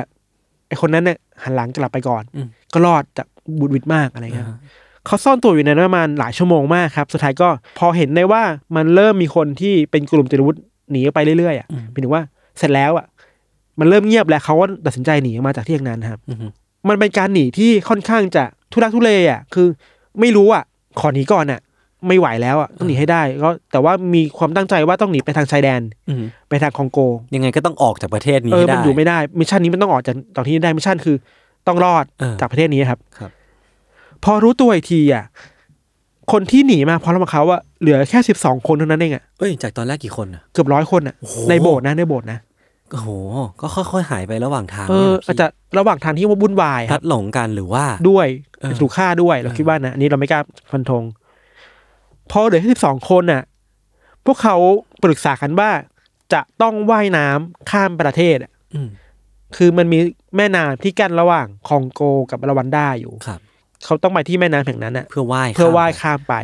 [0.67, 3.27] ไอคนนั้นเนี่ยหันหลังกลับไปก่อนอืมก็รอดจาก
[3.59, 4.57] บุดหวิดมากอะไรเงี้ยอ่าฮะ
[5.05, 8.43] เขาซ่อนตัวอยู่ในนั้นประมาณหลายชั่วโมงมากครับ สุดท้ายก็พอเห็นได้ว่า
[8.75, 10.57] มันเริ่มมีคนที่เป็นกลุ่มติดอาวุธ
[10.91, 12.23] หนีออกไปเรื่อยๆอะหมายถึงว่า
[12.57, 13.05] เสร็จแล้วอะ
[13.79, 16.33] มันเริ่มเงียบแล้วเขาก็ตัดสินใจหนีออกมาจากที่ทำงานครับอื
[16.87, 19.67] มมันเป็นการหนีที่ค่อนข้างจะทุลักทุเลอะคือ
[20.19, 20.63] ไม่รู้อะ
[20.99, 21.59] ขอหนีก่อนอะ
[22.07, 26.99] ไม่ไหวแล้วอะต้องหนีให้ได้ก็แต่ว่ามีความตั้งใจว่าต้องหนีไปทางชายแดนอืมไปทางคองโก
[27.35, 31.15] ยังไงก็ต้องออกจากประเทศนี้เออให้ได้มันอยู่ไม่ได้ mission นี้มันต้องออกจากตอนที่นี่ได้ mission คือ
[31.67, 33.31] ต้องรอดเออจากประเทศนี้ครับครับ
[34.23, 35.25] พอรู้ตัวอีกทีอะ
[36.31, 42.39] คนที่หนีมาเพราะเราเขาอะเหลือแค่สิบสองคนเท่านั้นเองอะเอ้ยจากตอนแรกกี่คนอะเกือบร้อยคนอะโอ้โหในโบสถ์นะในโบสถ์นะ
[42.91, 43.09] โอ้โห
[43.61, 45.47] ก็ค่อยๆหายไประหว่างทางเออนี่ยอาจจะ
[45.77, 48.27] ระหว่างทางที่ว่าวุ่นวายพคลัรับดหลงกันหรือว่า ด้วย
[48.59, 51.03] เออ ถูกฆ่าด้วยเราคิดว่านะอันนี้เราไม่กล้าฟันธง
[52.31, 53.43] พอเหลือแค่สิบสองคนน่ะ
[54.25, 54.55] พวกเขา
[55.03, 55.69] ปรึกษากันว่า
[56.33, 58.89] จะต้องว่ายน้ำข้ามประเทศอะอืม
[59.57, 59.97] คือมันมี
[60.37, 63.39] แม่น้ำที่กั้นระหว่างคองโกกับรวันด้าอยู่ ครับ
[63.85, 66.35] เขาต้องไปที่แม่น้ำแห่งนั้นน่ะ เพื่อว่ายเพื่อว่ายข้ามข้ามไป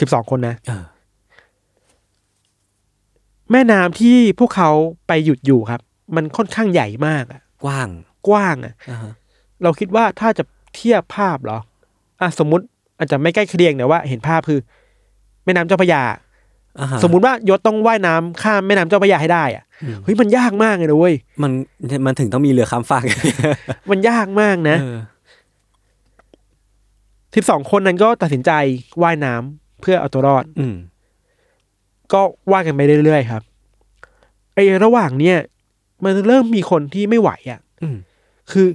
[0.00, 0.84] สิบสองคนนะ เออ
[3.54, 4.70] แม่น้ำที่พวกเขา
[5.06, 5.80] ไปหยุดอยู่ครับ
[6.16, 7.88] มันค่อนข้างใหญ่มากอะกว้าง
[8.28, 9.12] กว้างอะอ่าฮะ
[9.62, 11.58] เราคิดว่าถ้าจะเทียบภาพเหรอ
[12.20, 12.64] อะสมมติ
[12.98, 14.60] อาจจะไม่ใกล้เคียงแต่ว่า เห็นภาพคือ
[15.44, 16.02] แม่น้ำเจ้าพระยา
[16.80, 19.64] อ่าฮะสมมุติว่ายศต้องว่ายน้ำข้ามแม่น้ำเจ้าพระยาให้ได้อะ
[20.04, 21.52] เฮ้ยมันยากมากเลยนะเว้ยมัน
[22.06, 23.04] มันถึงต้องมีเรือข้ามฟาก
[23.90, 24.98] มันยากมากนะเออ
[27.34, 28.50] สิบสองคนนั้นก็ตัดสินใจ
[29.02, 30.74] ว่ายน้ำเพื่อเอาตัวรอด อืม
[32.12, 32.20] ก็
[32.52, 33.42] ว่ายกันไปเรื่อยๆครับ
[34.54, 35.36] ไอ้ระหว่างเนี้ย
[36.04, 37.96] มันเริ่มมีคนที่ไม่ไหวอะอืม
[38.52, 38.66] คือ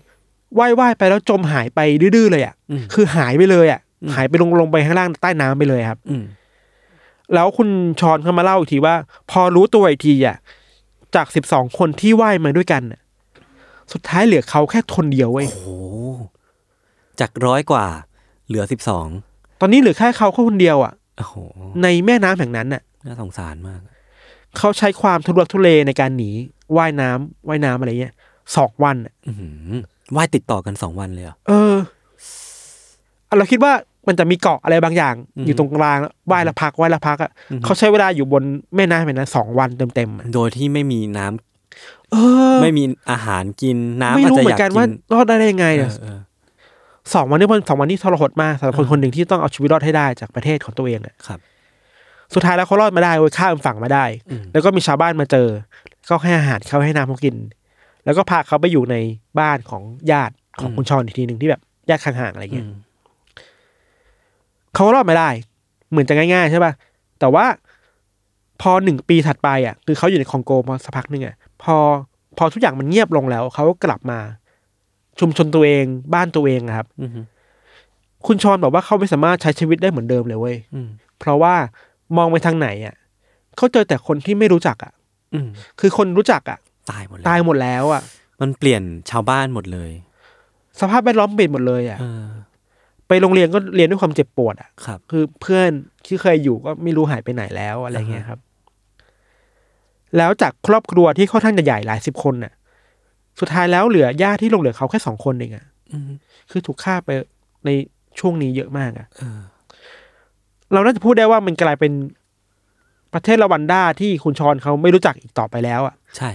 [0.57, 6.23] ว่ายว่ายไปแล้วจมหายไปดื้อๆเลยอะอืมคือหายไปเลยอะอืมหายไปลงลงไปข้างล่างใต้น้ำไปเลยครับ อืม
[7.33, 8.95] แล้วคุณชอนเขามาเล่าอีกทีว่า
[9.31, 10.37] พอรู้ตัวอีกทีอะ
[11.15, 13.01] จากสิบสองคนที่ว่ายมาด้วยกันน่ะ
[13.93, 15.67] สุดท้ายเหลือเขาแค่คนเดียวเว้ยโอ้โห
[17.19, 17.85] จากร้อยกว่า
[18.47, 19.07] เหลือสิบสอง
[19.61, 21.33] ตอนนี้เหลือแค่เขาแค่คนเดียวอะโอ้โห
[21.83, 23.79] ในแม่น้ำแห่งนั้นน่ะ น่าสงสารมาก
[24.57, 26.31] เขาใช้ความทุรลักทุเลในการหนี
[26.77, 28.13] ว่ายน้ำว่ายน้ำอะไรเงี้ย
[28.57, 29.71] สองวันน่ะอือหือ
[30.15, 31.75] ว่ายติดต่อกันสองวันเลยเหรอเออ
[33.29, 33.73] อะเราคิดว่า
[34.07, 38.43] มันจะมีเกาะอะไรบางอย่างอืมอยู่ตรงกลางแล้วว่ายและพักว่ายและพักอะอืมเขาใช้เวลาอยู่บน
[38.75, 42.15] แม่น้ำแห่งนั้นสองวันเต็มๆอะโดยที่ไม่มีน้ำเอ
[42.53, 46.19] อ ไม่มีอาหารกินน้ำไม่อาจรู้จะเหมืออยากนกันว่ากินรอดได้ได้ยังไงเอเนี่ยอเออ
[47.13, 51.39] สองวันนี้เป็นสองวันที่ทรหดมากสำหรับคนคนหนึ่งที่ต้องเอาชีวิตรอดให้ได้จากประเทศของตัวเองอะครับ
[52.33, 55.47] สุดท้ายแล้วเขารอดมาได้เว้ยข้ามฝั่งมาได้อืมแล้วก็มีชาวบ้านมาเจอ
[56.09, 57.35] ก็ให้อาหารเขาให้น้ำเขากิน
[58.05, 58.95] แล้วก็พาเขาไปอยู่ใน
[59.39, 62.73] บ้านของญาติของคุณชอนอีกทีหนึ่งที่แบบญาติห่างๆอะไรอืเงี้ยม
[64.75, 65.29] เขารอดมาได้
[65.89, 66.73] เหมือนจะง่ายๆใช่ป่ะ
[67.19, 67.45] แต่ว่า
[68.61, 71.75] พอหนึ่งปีถัดไปอะ คือเขาอยู่ในคองโกมาสักพักหนึ่งอะพอ
[72.37, 74.19] พอทุกอย่างมันเงียบลงแล้วเขาก็กลับมา
[75.19, 77.11] ชุมชนตัวเองบ้านตัวเองอะครับอืม
[78.25, 80.89] คุณชอนบอกว่าเขาไม่สามารถใช้ชีวิตได้เหมือนเดิมเลยเว้ยอืม
[81.19, 81.55] เพราะว่า
[82.17, 82.95] มองไปทางไหนอะ
[83.57, 84.93] เขาเจอแต่คนที่ไม่รู้จักอะ
[85.33, 86.59] อืมคือคนรู้จักอะ
[86.91, 88.01] ตายหมดเลยตายหมดแล้วอะ
[88.41, 89.91] มันเปลี่ยนชาวบ้านหมดเลย
[90.79, 92.25] สภาพแวดล้อมเปลี่ยนหมดเลยอะเออ
[93.07, 95.69] ไปโรงเรียนก็เรียนด้วยความเจ็บปวดอะครับ คือเพื่อน
[96.05, 98.39] ที่เคยอยู่ก็ไม่รู้หายไปไหนแล้วอะไรเงี้ยครับ
[100.17, 102.53] แล้วจากครอบครัวที่ค่อนข้างจะใหญ่หลายสิบคนน่ะ
[103.39, 106.11] สุดท้ายแล้วเหลือญาติที่ลงเหลือเขาแค่สองคนเองอะอืม
[106.51, 107.09] คือถูกฆ่าไป
[107.65, 107.69] ใน
[108.19, 109.07] ช่วงนี้เยอะมากอะ
[110.69, 111.93] เออเราน่าจะพูดได้ว่ามันกลายเป็น
[113.13, 116.29] ประเทศละวันด้าที่คุณชอนเขาไม่รู้จักอีกต่อไปแล้วอะ ใช่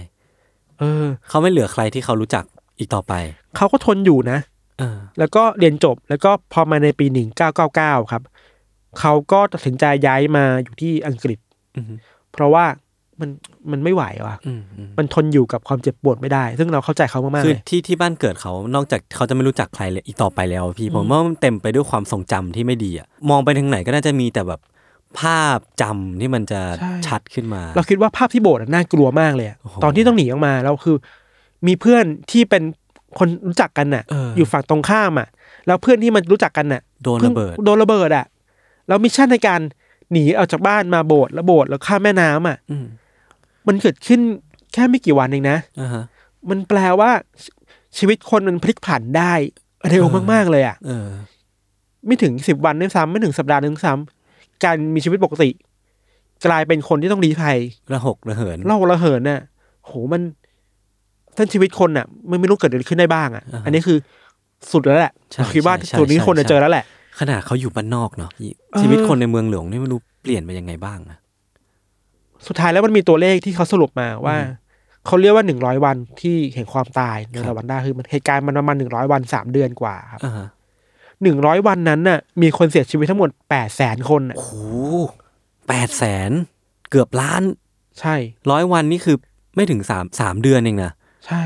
[0.79, 2.43] เออ เขาไม่เหลือใครที่เขารู้จัก
[2.77, 3.13] อีกต่อไป
[3.57, 4.39] เขาก็ทนอยู่นะ
[4.79, 8.23] เออแล้วก็เรียนจบแล้วก็พอมาในปีหนึ่งเก้าเก้าเก้าครับ
[8.99, 11.39] เขาก็ตัดสินใจย้ายมาอยู่ที่อังกฤษ
[11.75, 11.91] อืม
[12.31, 12.65] เพราะว่า
[13.21, 13.29] มัน
[13.71, 24.61] มันไม่ไหวว่ะอืมอืมมันทนอยู่กับความเจ็บปวดไม่ได้ ซึ่งเราเข้าใจเขามากๆคือเลยที่ที่บ้านเกิดเขานอกจากเขาจะไม่รู้จักใครเลยอีกต่อไปแล้ว พี่ผมว่ามันเต็มไปด้วยความทรงจำที่ไม่ดีอะมองไปทางไหนก็น่าจะมีแต่แบบ
[25.19, 26.61] ภาพจำที่มันจะ
[27.07, 30.95] ชัดขึ้นมา เราคิดว่าภาพที่โบสถ์อะน่ากลัวมากเลยอะโอ้โหตอนที่ต้องหนีออกมาแล้วคือ
[31.67, 32.63] มีเพื่อนที่เป็น
[33.19, 35.27] คนรู้จักกันน่ะเออออยู่ฝั่งตรงข้ามอะ
[35.67, 38.25] แล้วเพื่อนที่มันรู้จักกันน่ะโดนระเบิดพิ่งโดนระเบิดอะ
[38.87, 39.61] แล้วมิชชั่นในการ
[40.11, 42.77] หนีออกจากบ้านมาโบสถ์แล้วโบสถ์แล้วข้ามแม่น้ำอะอื
[43.65, 44.19] มมันเกิดขึ้น
[44.73, 46.03] แค่ไม่กี่วันเองนะอ่าฮะ
[46.49, 47.11] มันแปลว่า
[47.43, 47.45] ช
[47.97, 49.33] ชีวิตคนมันพลิกผันได้
[49.89, 51.07] เร็วมากๆเลยอะเออ
[52.07, 55.49] ไม่ถึงสิบวันด้วยซ้ำไม่ถึงสัปดาห์นึงซ้ำการมีชีวิตปกติ
[56.45, 57.57] กลายเป็นคนที่ต้องรีภัย
[57.93, 59.41] ระหกระเหินเล่าระเหินน่ะ
[59.85, 60.21] โหมัน
[61.35, 63.97] เส้นชีวิตคนน่ะ มันไม่รู้เกิดอะไรขึ้นได้บ้างอะอ่าฮะอันนี้คือ
[64.71, 66.85] สุดแล้วแหละใช่เราคิดว่าใช่ใช่ส่วนนี้ใช่คนจะใช่เจอแล้วแหละ
[67.19, 71.17] ขนาดเขาอยู่บ้านนอกเนาะพี่เออชีวิตคนในเมืองหลวงนี่ไม่รู้เปลี่ยนไปยังไงบ้างอะ
[72.47, 74.63] สุดท้ายแล้วมันมีตัวเลขที่เขาสรุปมาว่าอืม
[75.05, 80.47] เขาเรียกว่าหนึ่งร้อยวันที่แห่งความตายในครับรวันด้าคือมันเหตุการณ์มันประมาณหนึ่งร้อยวันสามเดือนกว่าครับอ่าฮะ
[81.23, 84.53] หนึ่งร้อยวันนั้นน่ะ มีคนเสียชีวิตทั้งหมดแปดแสนคนน่ะโอ้โห
[85.67, 86.31] แปดแสน
[86.89, 87.43] เกือบล้าน
[87.99, 88.15] ใช่
[88.51, 89.17] ร้อยวันนี่คือ
[89.55, 90.91] ไม่ถึงสามสามเดือนเองนะ
[91.27, 91.43] ใช่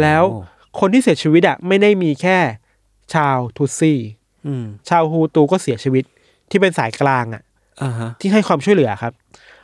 [0.00, 0.40] แล้วโอ้
[0.80, 2.38] คนที่เสียชีวิตอะไม่ได้มีแค่
[3.14, 3.98] ชาวทูตซี่
[4.46, 6.04] อืมชาวฮูตูก็เสียชีวิต
[6.50, 7.42] ที่เป็นสายกลางอะ
[7.82, 9.12] อ่าฮะที่ให้ความช่วยเหลือครับ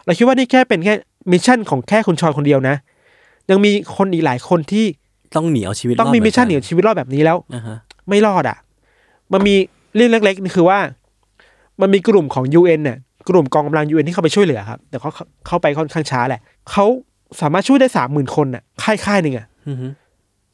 [0.04, 0.94] เราคิดว่านี่แค่เป็นแค่
[1.32, 2.76] mission ของแค่คุณชอยคนเดียวนะ
[3.50, 4.84] ยังมีคนอีกหลายคนที่
[5.36, 7.76] ต้องหนีเอาชีวิตต้องมี mission หเมืนีเอาชีวิตรอดแบบนี้แล้วอ่าฮะ
[8.08, 8.58] ไม่รอดอะ
[9.32, 9.54] มันมี
[9.94, 10.78] เรื่องเล็กๆนี่คือว่า
[11.80, 15.10] มันมีกลุ่มของ UN เนี่ยกลุ่มกองกำลัง UN ที่เข้าไปช่วยเหลือครับแต่เขา
[15.46, 16.84] เข้าไปค่อนข้างช้าแหละเขา
[17.40, 19.86] สามารถช่วยได้สามหมื่นคนอะค่ายค่ายหนึ่งอะอือฮึ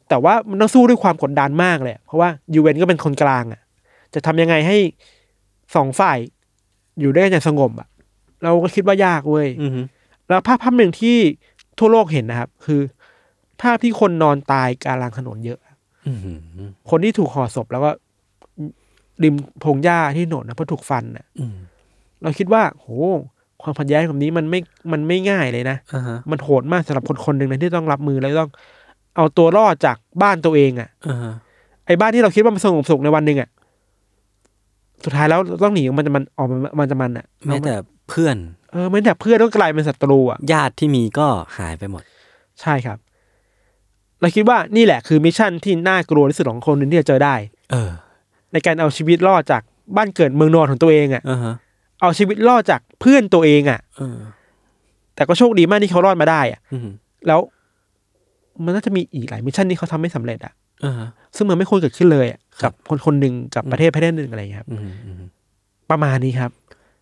[0.09, 2.29] แต่ว่ามันต้องสู้ด้วยความกดดันมากเลยอะเพราะว่า
[2.61, 3.61] UN ก็เป็นคนกลางอะ
[4.15, 4.77] จะทำยังไงให้
[5.75, 6.19] สองฝ่าย
[7.01, 7.89] อยู่ด้วยกันอย่างสงบอะ
[8.43, 9.81] เราก็คิดว่ายากเว้ยอือฮึ
[10.29, 11.17] แล้วภาพภาพหนึ่งที่
[11.79, 12.81] ทั่วโลกเห็นนะครับ คือ
[13.63, 15.59] ภาพที่คนนอนตายกลางถนนเยอะ
[16.09, 16.33] อือฮึ
[16.91, 17.91] คนที่ถูกห่อศพแล้วก็
[19.23, 21.57] ริมพงหญ้าที่ถนนนะเพราะถูกฟันน่ะอืม
[22.23, 22.89] เราคิดว่าโห
[23.61, 24.61] คความขัดแย้งแบบนี้มันไม่
[24.93, 28.51] มันไม่ง่ายเลยนะอ่าฮะมันโหดมากสำหรับคนคนหนึ่งนะที่ต้องรับมือแล้วต้อง
[29.17, 31.33] เอาตัวรอดจากบ้านตัวเองอะ่ะอ่าฮะ
[31.87, 33.49] ไอ้บ้านที่เราคิดว่ามันสงบสุขในวันหนึ่งอะ่ะ
[35.05, 37.75] สุดท้ายแล้วต้องหนีมันจะมันออกมันมันจะมันอะ่ะแม้แต่
[38.09, 38.37] เพื่อน
[38.73, 41.27] เออแม้แต่เพื่อนต้องกลายเป็นศัตรูอะ่ะญาติที่มีก็
[41.59, 42.03] หายไปหมด
[42.61, 42.99] ใช่ครับ
[44.21, 47.35] เราคิดว่านี่แหละคือ mission ที่น่ากลัวที่สุดของคนหนึ่งที่จะเจอได้
[47.73, 47.91] เออ
[48.53, 49.63] ในการเอาชีวิตรอดจาก
[49.97, 51.55] บ้านเกิดเมืองนอนของตัวเองอะ่ะอ่าฮะ
[52.01, 54.19] เอาชีวิตรอดจากเพื่อนตัวเองอะ่ะเออ
[55.15, 56.89] แต่ก็โชคดีมากที่เขารอดมาได้อะ่ะอืม
[57.27, 57.41] แล้ว
[58.65, 60.53] มันน่าจะมีอีกหลาย mission ที่เขาทำไม่สำเร็จอะ่ะ
[60.85, 65.23] อ่าฮะซึ่งมันไม่ควรเกิดขึ้นเลยอะครักับคนคนหนึ่งกับประเทศประเทศหนึ่งอะไรอย่างเงี้ยครับอืมอืม
[65.91, 66.51] ประมาณนี้ครับ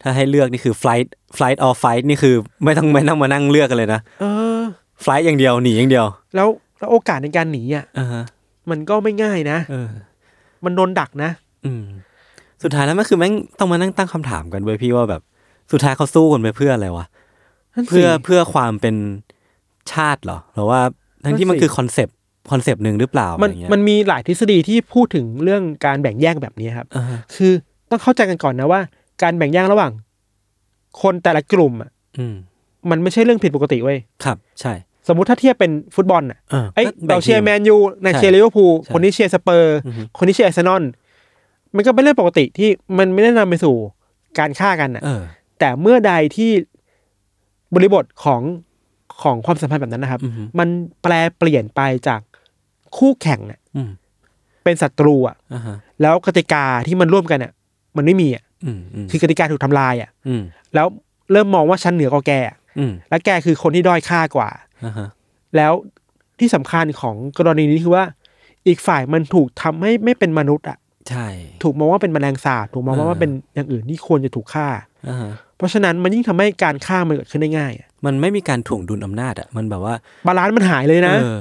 [0.06, 4.24] ถ้าให้เลือกนี่คือ flight flight or fight นี่คือไม่ต้องไม่ต้องมานั่งเลือกกันเลยนะเอ
[4.58, 4.62] อ
[5.04, 8.24] flight อย่างเดียวหนีอย่างเดียว แล้วแล้วโอกาสในการหนีอะอ่าฮะ
[8.70, 9.88] มันก็ไม่ง่ายนะเออ
[10.64, 11.30] มันโดนดักนะ
[11.66, 11.84] อืม
[12.62, 15.22] สุดท้ายแล้วมันคือแม่งต้องมานั่งตั้งคำถามกันเว้ยพี่ว่าแบบ
[15.72, 17.06] สุดท้ายเขาสู้กันไปเพื่ออะไรวะ
[17.88, 18.96] เพื่อเพื่อความเป็น
[19.92, 20.80] ชาติเหรอหรือว่า
[21.24, 27.52] ทั้งที่มันคือ concept concept หนึ่งหรือเปล่ามันอะไรเงี้ยมันมีหลายทฤษฎีที่พูดถึงเรื่องการแบ่งแยกแบบนี้ครับอ่าฮะคือ
[27.90, 28.80] ต้องเข้าใจกันก่อนนะว่า
[29.22, 29.92] การแบ่งแยกระหว่าง
[31.03, 32.35] คนแต่ละกลุ่มอะอืม
[32.90, 34.72] มันไม่ใช่เรื่องผิดปกติเว้ยครับ ใช่
[35.09, 40.83] สมมุติถ้าเทียบเป็นฟุตบอลอะเออเอ้ยก็แบ่งเราเชียทีมแมนยูใช่เชียร์ลิเวอร์พูลใช่คนนี้เชียร์สเปอร์อือฮึคนนี้เชียร์อาร์เซนอล
[41.77, 43.77] มันก็เป็นเรื่องปกติที่มันไม่ได้นำไปสู่
[44.38, 45.22] การฆ่ากันอะเออ
[45.59, 46.50] แต่เมื่อใดที่
[47.74, 48.42] บริบทของ
[49.22, 50.68] ของความสัมพันธ์แบบนั้นนะครับอือฮึมัน
[51.03, 52.20] แปลเปลี่ยนไปจาก
[52.96, 53.90] คู่แข่งอะอืม
[54.64, 57.53] เป็นศัตรูอะอ่าฮะแล้วกติกาที่มันร่วมกันอะ
[57.96, 58.43] มันไม่มีอะอืมอืม
[59.11, 60.42] คือกติกาถูกทำลายอะอืม
[60.74, 60.87] แล้ว
[61.33, 64.48] เริ่มมองว่าฉันเหนือกว่าแกอะอืมและแกคือคนที่ด้อยค่ากว่า
[64.85, 65.09] อ่าฮะ
[65.57, 65.72] แล้ว
[66.40, 68.05] ที่สำคัญของกรณีนี้คือว่า
[68.66, 70.79] อีกฝ่ายมันถูกทำให้ไม่เป็นมนุษย์อะ
[71.11, 71.27] ใช่
[71.62, 74.66] ถูกมองว่าเป็นแมลงสาบถูกมองว่าอ่าว่าเป็นอย่างอื่นที่ควรจะถูกฆ่า
[75.09, 79.94] อ่าฮะเพราะฉะนั้นมันยิ่งทำให้การฆ่ามันเกิดขึ้นได้ง่ายอะมันไม่มีการถ่วงดุลอำนาจอะมันแบบว่า
[80.26, 81.38] balance มันหายเลยนะเออ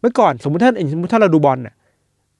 [0.00, 1.74] เมื่อก่อนสมมติถ้าสมมติถ้าเราดูบอลอะ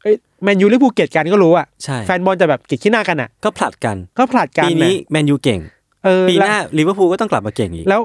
[0.04, 5.60] เอ้ยแมนยูลิเวอร์พูลเกลียดกันก็รู้อะใช่แฟนบอลจะแบบเกลียดขี้หน้ากันอะ ก็ผลัดกันก็ผลัดกันปีนี้แมนยูเก่ง
[6.04, 8.00] เออปีหน้าแล้วลิเวอร์พูลก็ต้องกลับมาเก่งอีกแล้ว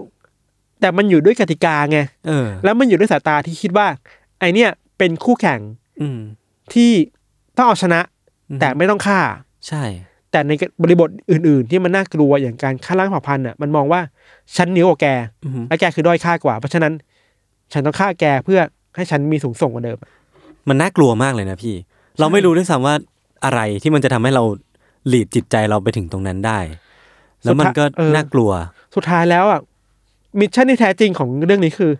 [0.80, 3.88] แต่มันอยู่ด้วยกติกาไงเออ แล้วมันอยู่ด้วยสายตาที่คิดว่า
[4.40, 5.60] ไอ้เนี่ยเป็นคู่แข่ง
[6.02, 6.20] อืม
[6.74, 6.92] ที่
[7.58, 8.00] ต้องเอาชนะ
[8.50, 9.20] อืมแต่ไม่ต้องฆ่า
[9.68, 9.84] ใช่
[10.32, 10.52] แต่ใน
[10.84, 14.02] บริบทอื่น ๆ ที่มันน่ากลัวอย่างการฆ่าล้างเผ่าพันธุ์อะมันมองว่า
[14.58, 15.08] ฉันเหนือกว่าแก
[15.44, 16.94] อืมและแกคือด้อยค่ากว่า เพราะฉะนั้น
[17.74, 18.60] ฉันต้องฆ่าแกเพื่อ
[18.96, 19.98] ให้ฉันมีสูงส่งกว่าเดิม
[20.68, 21.76] มันน่ากลัวมากเลยนะพี่
[22.20, 22.96] เราไม่รู้ด้วยซ้ำว่า
[23.46, 24.44] อะไรที่มันจะทำให้เรา
[25.08, 26.60] หลีดจิตใจเราไปถึงตรงนั้นได้
[27.44, 28.52] แล้วมันก็สุดท้ายเออน่ากลัว
[28.96, 29.62] สุดท้ายแล้วอะ
[30.40, 31.92] มิชชั่นที่แท้จริงของเรื่องนี้คือ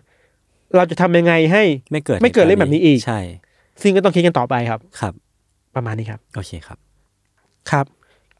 [0.76, 3.20] เราจะทำยังไงให้ไม่เกิดไม่เกิดเรื่องแบบนี้อีกใช่
[3.82, 5.12] ซึ่งก็ต้องคิดกันต่อไปครับครับ
[5.74, 6.78] ประมาณนี้ครับ โอเคครับ
[7.70, 7.86] ครับ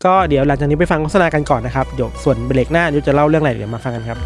[0.05, 4.19] ก็เดี๋ยวหลังจากนี้ไปฟังโฆษณากันก่อนนะครับเดี๋ยวส่วนเบรกหน้าเดี๋ยวจะเล่าเรื่องอะไรเดี๋ยวมาฟังกันครับ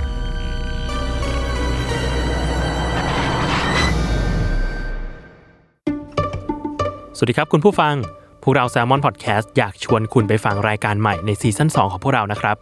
[7.16, 7.94] สวัสดีครับคุณผู้ฟัง
[8.42, 12.56] พวกเรา Salmon Podcast อยากชวนคุณไปฟังรายการใหม่ในซีซั่น2 ของพวกเรานะครับ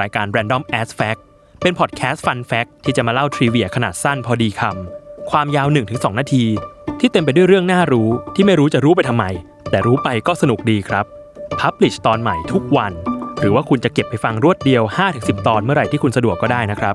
[0.00, 1.20] รายการ Random As Fact
[1.62, 6.44] เป็นพอดแคสต์ Fun Fact ที่จะมาเล่าทริเวียขนาดสั้นพอดีคำ ความยาว 1-2 นาที
[7.00, 9.24] ที่เต็มไปด้วยเรื่องน่ารู้ที่ไม่รู้จะรู้ไปทำไม
[9.70, 11.04] แต่รู้ไปก็สนุกดีครับ
[11.60, 12.92] publish ตอนใหม่ทุกวัน
[13.40, 14.82] หรือว่าคุณจะเก็บไปฟังรวดเดียว
[15.14, 16.94] 5-10 ตอนเมื่อไหร่ที่คุณสะดวกก็ได้นะครับ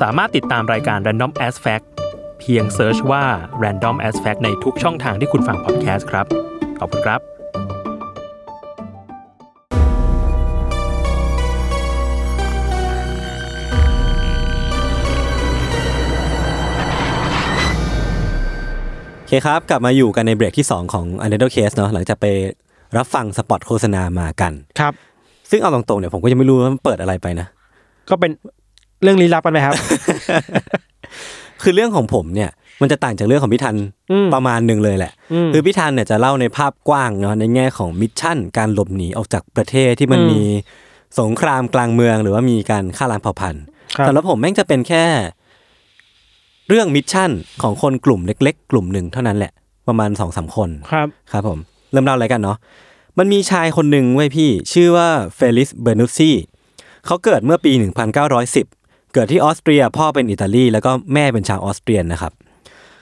[0.00, 1.84] สามารถติดตามรายการ Random As Fact
[2.44, 3.24] พียง search ว่า
[3.62, 6.26] Random As Fact ในทุกช่องทางที่คุณฟังพอดแคสต์ครับ
[6.78, 22.26] ขอบคุณครับโอเคครับ กลับมาอยู่กันในเบรกที่ 2 ของ u n d e r t a l Case เนาะหลังจากไป
[22.96, 24.92] รับฟังสปอตโฆษณามากัน ครับ
[25.50, 27.46] ซึ่งเอาตรงๆเนี่ยผมก็ยังไม่รู้ว่ามันเปิดอะไรไปนะ
[28.10, 28.30] ก็เป็น
[29.02, 29.74] เรื่องลี้ลับกันไปครับ
[31.64, 32.50] คือเรื่องของผมเนี่ย
[32.80, 33.76] มันจะต่างจากเรื่องของพี่ทัน
[34.12, 40.42] อืมประมาณหนึ่งเลยแหละอืมคือพี่ทันเนี่ยจะเล่าในภาพกว้างเนาะในแง่ของมิชชั่น การหลบหนีออกจากประเทศที่มันอืมมี
[41.20, 43.62] สงครามกลางเมือง หรือว่ามีการฆ่าล้างเผ่าพันธุ์
[43.96, 45.04] ครับแต่แล้วผมแม่งจะเป็นแค่
[46.68, 47.30] เรื่อง mission
[47.62, 49.52] ของคนกลุ่มเล็ก ๆ กลุ่มหนึ่งเท่านั้นแหละ
[49.88, 51.58] ประมาณสองสามคนครับครับผม
[51.92, 52.56] เริ่มเล่าอะไรกันเนาะ
[53.18, 56.30] มันมีชายคนหนึ่งเว้ยพี่ ชื่อว่าเฟลิสเบอร์นุซี
[57.06, 57.72] เขาเกิดเมื่อปี
[58.34, 58.83] 1910
[59.14, 62.32] เกิดที่ออสเตรีย พ่อเป็นอิตาลีแล้วก็แม่เป็นชาวออสเตรียนนะครับ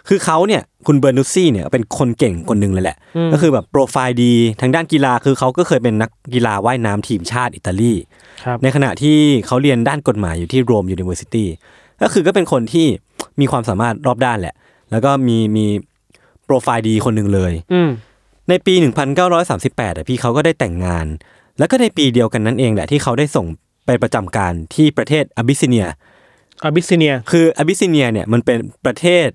[0.08, 7.92] คือเขาเนี่ยคุณเบอร์นุซี่เนี่ยเป็นคนเก่งคนหนึ่งเลยแหละอืมก็คือแบบโปรไฟล์ดีทางด้านกีฬาคือเขาก็เคยเป็นนักกีฬาว่ายน้ำทีมชาติอิตาลี
[8.44, 11.48] ครับในขณะที่เขาเรียนด้านกฎหมายอยู่ที่ Rome University
[12.02, 12.86] ก็คือก็เป็นคนที่
[13.40, 14.54] มีความสามารถรอบด้านแหละ
[14.90, 15.66] แล้วก็มีมี
[16.44, 17.90] โปรไฟล์ดีคนหนึ่งเลยอืม
[18.48, 18.74] ในปี
[19.36, 21.06] 1938อะพี่เขาก็ได้แต่งงาน
[21.58, 23.46] แล้วก็ในปีเดียวกันนั่นเองแหละที่เขาได้ส่ง
[23.86, 25.86] ไปประจำการที่ประเทศอบิสซิเนีย
[26.64, 29.28] อาบิสซิเนีย คืออบิสซิเนียเนี่ยมันเป็นประเทศ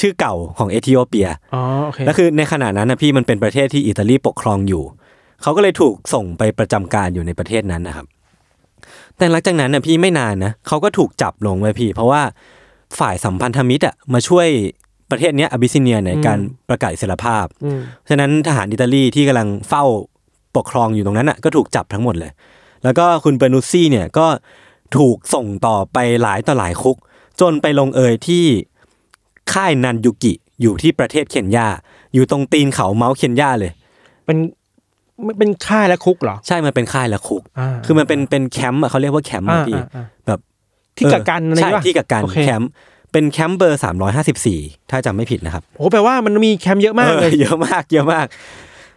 [0.00, 4.84] ชื่อเก่าของเอธิโอเปียอ๋อโอเคแล้วคือในขณะนั้นนะพี่มันเป็นประเทศที่อิตาลีปกครองอยู่
[5.42, 8.06] เขาก็เลยถูกส่งไปประจำการอยู่ในประเทศนั้นนะครับ
[9.16, 12.22] แต่หลังจากนั้นนะพี่ไม่นานนะเขาก็ถูกจับลงไว้พี่ เพราะว่า
[12.98, 14.48] ฝ่ายสัมพันธมิตรอะมาช่วย
[15.10, 19.84] ประเทศเนี้ยอบิสซิเนียในการประกาศอิสรภาพอืมฉะนั้นทหารอิตาลีที่กำลังเฝ้า
[20.56, 22.30] ปกครองอยู่ตรงนั้นอะก็ถูกจับทั้งหมดเลย
[22.86, 24.26] แล้วก็คุณเบอร์นุสซี่เนี่ยก็
[24.96, 26.96] ถูกส่งต่อไปหลายต่อหลายคุก
[27.40, 28.44] จนไปลงเอยที่
[29.52, 31.68] ค่ายนันยุกิอยู่ที่ประเทศเคนยา
[32.14, 33.72] อยู่ตรงตีนเขา Mount Kenya เลย
[34.24, 34.38] เป็น
[35.24, 40.40] ไม่เป็นค่ายและคุกเหรอ ใช่ มันเป็นค่ายและคุกอ่าคือมันเป็นเป็นแคมป์อะเขาเรียกว่าแคมป์อะอ่าพี่อ่าอ่าแบบ
[40.96, 42.70] ที่กักกันอะไรใช่ปะที่กักกันโอเคแคมป์
[43.12, 48.26] เป็นแคมป์เบอร์สามร้อยห้าสิบสี่ถ้าจำไม่ผิดนะครับโอ้แปลว่ามันมีแคมป์เยอะมากเลยออเยอะมาก เยอะมาก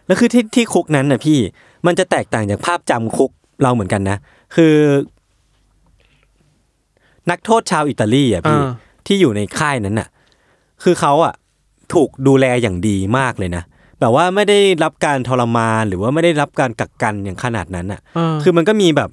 [0.06, 1.38] แล้วคือที่ที่คุกนั้นนะพี่
[1.86, 3.30] มันจะแตกต่างจากภาพจำคุก
[3.62, 4.18] เราเหมือนกันนะ
[4.56, 4.74] คือ
[7.30, 8.70] นักโทษชาวอิตาลีอะพี่อ่า
[9.06, 10.08] ที่อยู่ในค่ายนั้นน่ะ
[10.82, 11.34] คือเขาอะ
[11.94, 13.62] ถูกดูแลอย่างดีมากเลยนะ
[14.00, 19.10] แบบว่าไม่ได้รับการทรมานหรือว่าไม่ได้รับการกักกันอย่างขนาดนั้นอะอ่าคือมันก็มีแบบ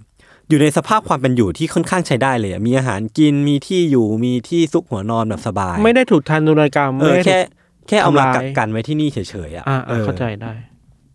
[0.49, 7.43] อยู่ในสภาพความเป็นอยู่ที่ค่อนข้างใช้ได้เลยอะมีอาหารกินมีที่อยู่มีที่ซุกหัวนอนแบบสบาย ไม่ได้ถูกทานุนกรรมเออไม่ได้ถูแค่ก
[7.87, 9.17] แค่เอามาทำร้ายกักกันไว้ที่นี่เฉ
[9.49, 10.53] ยๆอะอ่าออ่าอเข้าใจได้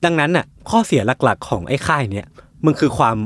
[0.04, 2.26] ดังนั้นน่ะ ข้อเสียหลักๆ ของไอ้ค่ายเนี้ย
[2.66, 3.16] มันคือความ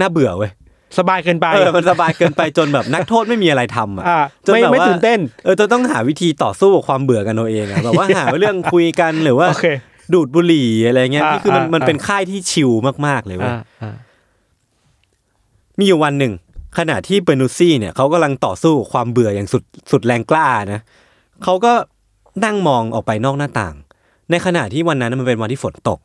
[0.00, 0.50] น่าเบื่อเว้ย
[0.98, 9.66] สบายเกินไปเออมันสบายเกินไปจนแบบนักโทษไม่มีอะไรทำอะอ่าจนไม่แบบไม่ว่าตื่นเต้นเออจนต้องหาวิธีต่อสู้กับความเบื่อกันเอาเองอะแบบว่าหาเรื่องคุยกันหรือว่าโอเค
[10.12, 12.70] ดูดบุหรี่อะไรเงี้ยอ่านี่คือมันอ่ามันอ่าเป็นค่ายที่ชิล
[13.06, 13.94] มากๆเลยเว้ยอ่าอ่า
[15.78, 16.32] มีอยู่วันหนึ่ง
[16.78, 20.80] ขณะที่เบอร์นูซี่เนี่ยเขากำลังต่อสู้กับความเบื่ออย่างสุดสุดแรงกล้านะ
[21.44, 21.72] เขาก็
[22.44, 23.74] นั่งมองออกไปนอกหน้าต่าง
[24.30, 26.00] ในขณะที่วันนั้นมันเป็นวันที่ฝนตก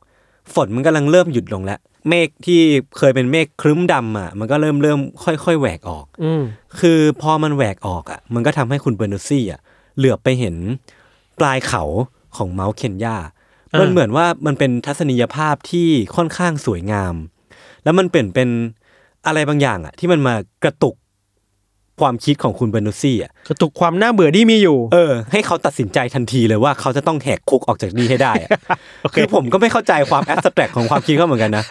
[0.53, 2.61] ฝนมันกำลังเริ่มหยุดลงแล้ว เมฆที่
[2.97, 6.43] เคยเป็นเมฆครึ้มดำอะมันก็เริ่มเริ่มค่อยๆแหวกออกอืม
[6.79, 9.61] คือพอมันแหวกออกอะ มันก็ทำให้คุณเบอร์นูซี่อะ
[9.97, 10.55] เหลือบไปเห็น
[11.39, 11.83] ปลายเขา
[12.37, 13.17] ของเมาส์เคนยา
[13.79, 17.15] มันเหมือนว่ามันเป็นทัศนียภาพที่ค่อนข้างสวยงาม
[17.83, 18.49] แล้วมันเปลี่ยนเป็น
[19.25, 20.95] อะไรบางอย่างอะ ที่มันมากระตุก
[21.99, 28.49] ความคิดของคุณเบอร์นูซี่อะกระตุกความน่าเบื่อที่มีอยู่ เออ ให้เขาตัดสินใจทันทีเลยว่าเขาจะต้องแหกคุกออกจากนี่ให้ได้อะ
[29.03, 31.63] โอเคคือผมก็ไม่เข้าใจความ abstract ของความคิดเขาเหมือนกันนะ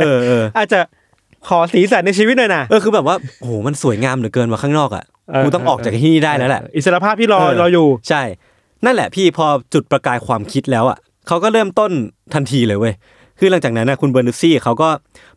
[0.00, 0.80] เออเอออาจจะ
[1.48, 8.22] ขอสีสันในชีวิตหน่อยนะเออคือแบบว่าโอ้โหมันสวยงามเหลือเกินว่าข้างนอกอะเออกูต้องออกจากที่นี่ได้แล้วแหละอิสรภาพที่รอเออรออยู่ใช่
[8.84, 11.90] นั่นแหละพี่พอจุดประกายความคิดแล้วอะเขาก็เริ่มต้น
[12.34, 12.94] ทันทีเลยเว้ย
[13.38, 14.88] คือหลังจากนั้นนะคุณเบอร์นุซี่เขาก็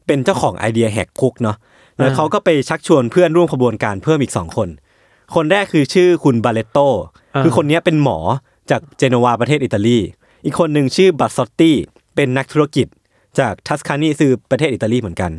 [0.07, 1.57] เป็นเจ้าของไอเดียแหกคุกเนาะ
[1.97, 4.69] แล้วอ่าเขาก็ไปชักชวนเพื่อนร่วมขบวนการเพิ่มอีกสองคน
[5.35, 6.79] คนแรกคือชื่อคุณบาเลตโต
[7.43, 8.19] คือคนเนี้ยเป็นหมอ
[8.71, 9.99] จากเจนัวาประเทศอิตาลี
[10.45, 11.75] อีกคนหนึ่งชื่อบัตซอตตี้
[12.15, 12.87] เป็นนักธุรกิจ
[13.39, 15.31] จากทัสคานีคือประเทศอิตาลีเหมือนกัน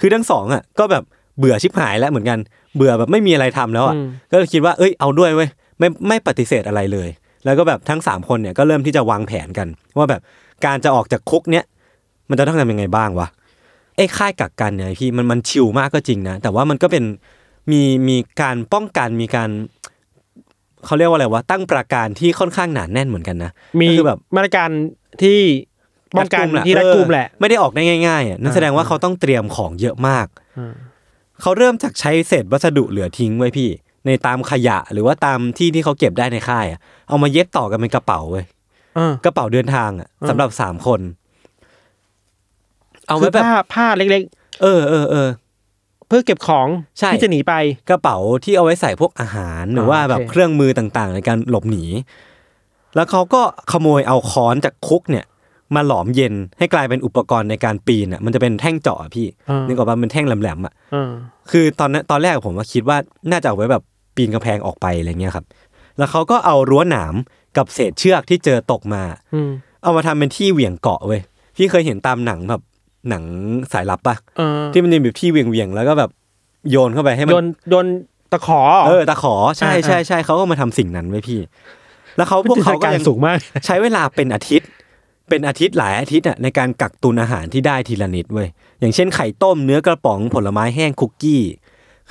[0.00, 1.04] คือทั้งสองอะก็แบบ
[1.38, 2.38] เบื่อชิบหายแล้วเหมือนกัน
[2.76, 3.96] เบื่อแบบไม่มีอะไรทำแล้วอะ
[4.30, 7.08] ก็เลยคิดว่าเอ้ยเอาด้วยเว้ยไม่ไม่ปฏิเสธอะไรเลย
[7.44, 10.20] แล้วก็แบบทั้งสามคนเนี่ยก็เริ่มที่จะวางแผนกัน ว่าแบบ
[10.64, 11.64] การจะออกจากคุกเนี้ย
[12.28, 17.04] มันจะต้องทำยังไงบ้างวะไอ้ค่ายกักกันเนี่ยพี่มันมันชิลมากก็จริงนะ แต่ว่ามันก็เป็น
[17.70, 19.50] มีมีการป้องกันมีการ
[20.84, 24.68] เขาเรียกว่าอะไรวะตั้งประการที่ค่อนข้างหนาแน่นเหมือนกันนะมีก็คือแบบมาตรการ
[25.22, 25.38] ที่
[26.16, 30.26] ป้องกันที่รัดกุมแหละเออไม่ได้ออกได้ง่ายๆอะนั่นแสดงว่าเขาต้องเตรียมของเยอะมาก
[30.58, 30.74] อืม
[31.42, 33.68] เขาเริ่มจากใช้เศษวัสดุเหลือทิ้งไว้พี่
[34.06, 38.44] ในตามขยะหรือว่าตามที่ที่เขาเก็บได้ในค่ายอะเอามาเย็บต่อกันเป็นกระเป๋าเว้ย
[38.98, 41.00] อ่ากระเป๋าเดินทางอะสำหรับสามคน
[43.10, 44.22] เอาคืไว้อแบบผ้าผ้าเล็ก
[44.62, 46.68] เออเออเออๆเพื่อเก็บของ
[46.98, 47.54] ใช่ที่จะหนีไป
[47.90, 51.84] กระเป๋าที่เอาไว้ใส่พวกอาหารหรือว่าโอเคแบบเครื่องมือต่างๆ ในการหลบหนี
[52.94, 53.42] แล้วเขาก็
[53.72, 55.24] ขโมยเอาค้อนจากคุกเนี่ย
[55.74, 61.10] มาหลอมเย็นให้กลายเป็นอุปกรณ์ในการปีนอะมันจะเป็นแท่งเจาะอะพี่อ่านึกออกป่ะเป็นแท่งแหลมๆอะอ่า
[61.50, 62.96] คือตอนนั้นตอนแรกผมว่าคิดว่า
[63.30, 63.82] น่าจะเอาไว้แบบ
[64.16, 65.44] ปีนกำแพงออกไปอะไรเงี้ยครับ
[65.98, 67.14] แล้วเขาก็เอารั้วหนาม
[67.56, 69.02] กับเศษเชือกที่เจอตกมา
[69.34, 69.50] อืม
[69.82, 71.20] เอามาทำเป็นที่เหวี่ยงเกาะเว้ย
[71.56, 72.62] พี่เคยเห็นตามหนังแบบ
[73.08, 73.24] หนัง
[73.72, 76.10] สายลับปะอ่าที่มันจะมีแบบที่เหวี่ยงเวียงๆแล้วก็แบบ
[76.70, 77.86] โยนเข้าไปให้มัโยนโยน
[78.32, 81.40] ตะขอ เออตะขอใช่อ่าใช่ใช่เขาก็มาทำสิ่งนั้นไว้พี่
[82.16, 84.68] แล้วเขาพวกเขาก็การยังสูงมาก ใช้เวลาเป็นอาทิตย์
[85.28, 88.48] เป็นอาทิตย์หลายอาทิตย์อะในการกักตุนอาหารที่ได้ทีละนิดเว้ย
[88.80, 91.42] อย่างเช่นไข่ต้มเนื้อกระป๋องผลไม้แห้งคุกกี้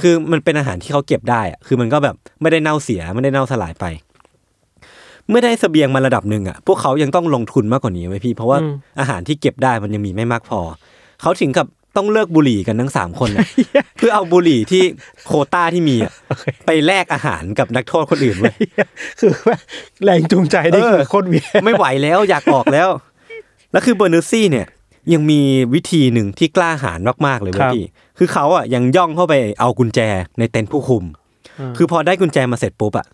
[0.01, 3.85] คือมันเป็นอาหารที่เขาเก็บได้อะคือมันก็แบบไม่ได้เน่าเสียไม่ได้เน่าสลายไป
[5.29, 10.61] เมื่อได้เสบียงมาระดับหนึ่งอะพวกเขายังต้องลงทุนมากกว่านี้ไว้ยพี่ เพราะว่าอืมอาหารที่เก็บได้มันยังมีไม่มากพอ
[11.21, 11.67] เขาถึงกับ
[11.97, 13.47] ต้องเลิกบุหรี่กันทั้งสามคนน่ะ
[13.97, 14.83] เพื่อเอาบุหรี่ที่
[15.27, 16.11] โควต้าที่มีอะ
[16.65, 18.55] ไปแลกอาหารกับนักโทษคนอื่นเว้ย
[19.19, 19.57] คือว่า
[20.03, 22.89] แรงจูงใจนี่เออคือโคตรเวียนไม่ไหวแล้วอยากออกแล้ว
[23.71, 24.67] แล้วคือเบอร์นูซี่เนี่ย
[25.13, 25.41] ยังมี
[25.73, 27.85] วิธีหนึ่งที่กล้าหาญมากๆเลยเว้คยรับพี่
[28.17, 29.99] คือเขาอะยังย่องเข้าไปเอากุญแจ
[30.39, 31.03] ในเต็นท์ผู้คุม
[31.77, 33.07] คือพอได้กุญแจมาเสร็จปุ๊บอะ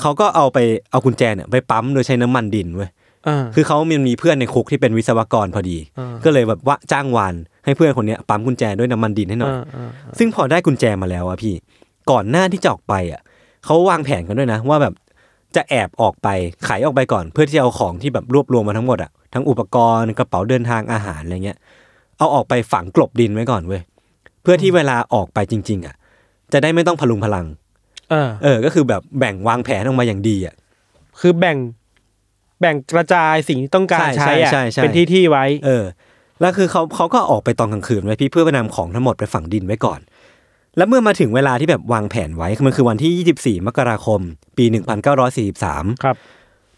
[0.00, 0.58] เขาก็เอาไป
[0.90, 2.90] เอากุญแจเนี่ยไปปั๊มโดยใช้น้ำมันดินเว้ย
[3.28, 7.34] อ่าคือเขามันมีเพื่อนในคุกที่เป็นวิศวกรพอดีอ่าก็เลยแบบว่าจ้างวาน
[7.64, 11.54] ให้เพื่อนคนเนี้ยปั๊มกุญแจด้วยน้ำมันดินให้หน่อยอ่าอ่าซึ่งพอได้กุญแจมาแล้วอะพี่
[12.10, 13.20] ก่อนหน้าที่จะออกไปอะ
[13.64, 14.94] เขาวางแผนกันด้วยนะ ว่าแบบ
[15.56, 16.28] จะแอบออกไป
[16.64, 21.58] ไขออกไปก่อน เพื่อที่จะเอาของที่แบบรวบรวมมาทั้งหมดอะทั้งอุปกรณ์กระเป๋าเดินทางอาหารอะไรเงี้ย
[22.18, 23.82] เอาออกไปฝังกลบดินไว้ก่อนเว้ย
[24.42, 25.94] เพื่อที่เวลาออกไปจริง ๆอะ
[26.52, 27.46] จะได้ไม่ต้องพลุงพลัง
[28.12, 30.54] อ่าเออ ก็คือแบบแบ่งวางแผนออกมาอย่างดีอะ
[31.20, 31.56] คือแบ่ง
[32.60, 35.84] แบ่งกระจายสิ่งที่ต้องการใช่ใช้อะใช่ใช่เป็นที่ที่ไว้ เออ
[36.42, 40.00] แล้วคือเขาเขาก็ออกไปตอนกลางคืนไว้พี่เพื่อไปนำของทั้งหมดไปฝังดินไว้ก่อน
[40.76, 44.20] แล้วเมื่อมาถึงเวลาที่แบบวางแผนไว้มันคือวันที่ 24 มกราคม
[44.56, 44.64] ปี
[45.34, 46.16] 1943 ครับ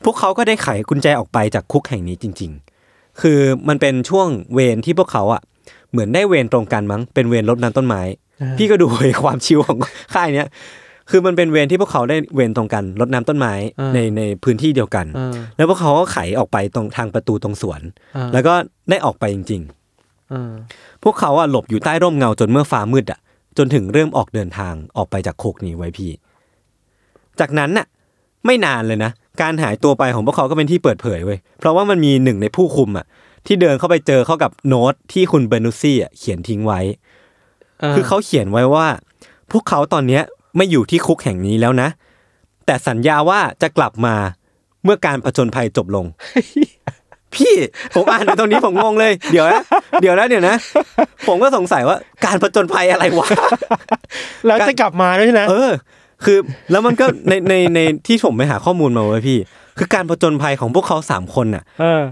[0.05, 2.51] พวกเขาก็ได้ไขกุญแจออกไปจากคุกแห่งนี้จริง
[2.87, 3.39] ๆ คือ
[3.69, 5.43] มันเป็นช่วงเวรที่พวกเขาอะ
[5.91, 8.03] เหมือนได้เวรตรงกันมั้งเป็นเวรรดน้ำต้นไม้
[8.43, 8.87] อ่าพี่ก็ดู
[9.25, 9.79] ความชิวของ
[10.15, 10.49] ค่ายเนี้ย
[11.11, 13.55] คือมันเป็นเวรที่พวกเขาได้เวรตรงกันรดน้ำต้นไม้
[13.94, 17.80] ในในพื้นที่เดียวกันอ่าแล้วพวกเขาก็ไขออกไปตรงทางประตูตรงสวน
[18.16, 18.55] อ่าแล้วก็
[18.90, 19.62] ได้ออกไปจริง
[20.32, 23.20] อ่าๆพวกเขาอะหลบอยู่ใต้ร่มเงาจนเมื่อฟ้ามืดอะ
[23.59, 26.11] จนถึงเริ่มออกเดินทางออกไปจากคุกนี้ไว้พี่
[27.40, 27.86] จากนั้นน่ะ
[28.46, 29.11] ไม่นานเลยนะ
[29.42, 33.07] การหายตัวไปของพวกเขาก็เป็นที่เปิดเผยเว้ยเพราะว่ามันมีหนึ่งในผู้คุมอะ
[33.46, 36.80] ที่เดินเข้าไปเจอเข้ากับโน้ตที่คุณเบอร์นุสซี่อะเขียนทิ้งไว้
[37.94, 38.86] คือเขาเขียนไว้ว่า
[39.52, 40.22] พวกเขาตอนเนี้ย
[40.57, 41.88] ไม่อยู่ที่คุกแห่งนี้แล้วนะ
[42.66, 44.14] แต่สัญญาว่าจะกลับมา
[44.84, 46.07] เมื่อการผจญภัยจบลง
[47.34, 47.55] พี่
[47.94, 49.62] ผมอ่านในตรงนี้ผมงงเลย เดี๋ยวนะ
[50.00, 50.55] เดี๋ยวนะเดี๋ยวนะ
[51.28, 51.96] ผมก็สงสัยว่า
[52.26, 53.28] การผจญภัยอะไรวะ
[54.46, 55.70] แล้วจะกลับมาด้วยนะเออ
[56.24, 56.38] คือ
[56.70, 59.38] แล้วมันก็ในในในที่ผมไปหาข้อมูลมาเว้ยพี่
[59.78, 62.02] คือการผจญภัยของพวกเขาสามคนน่ะเออ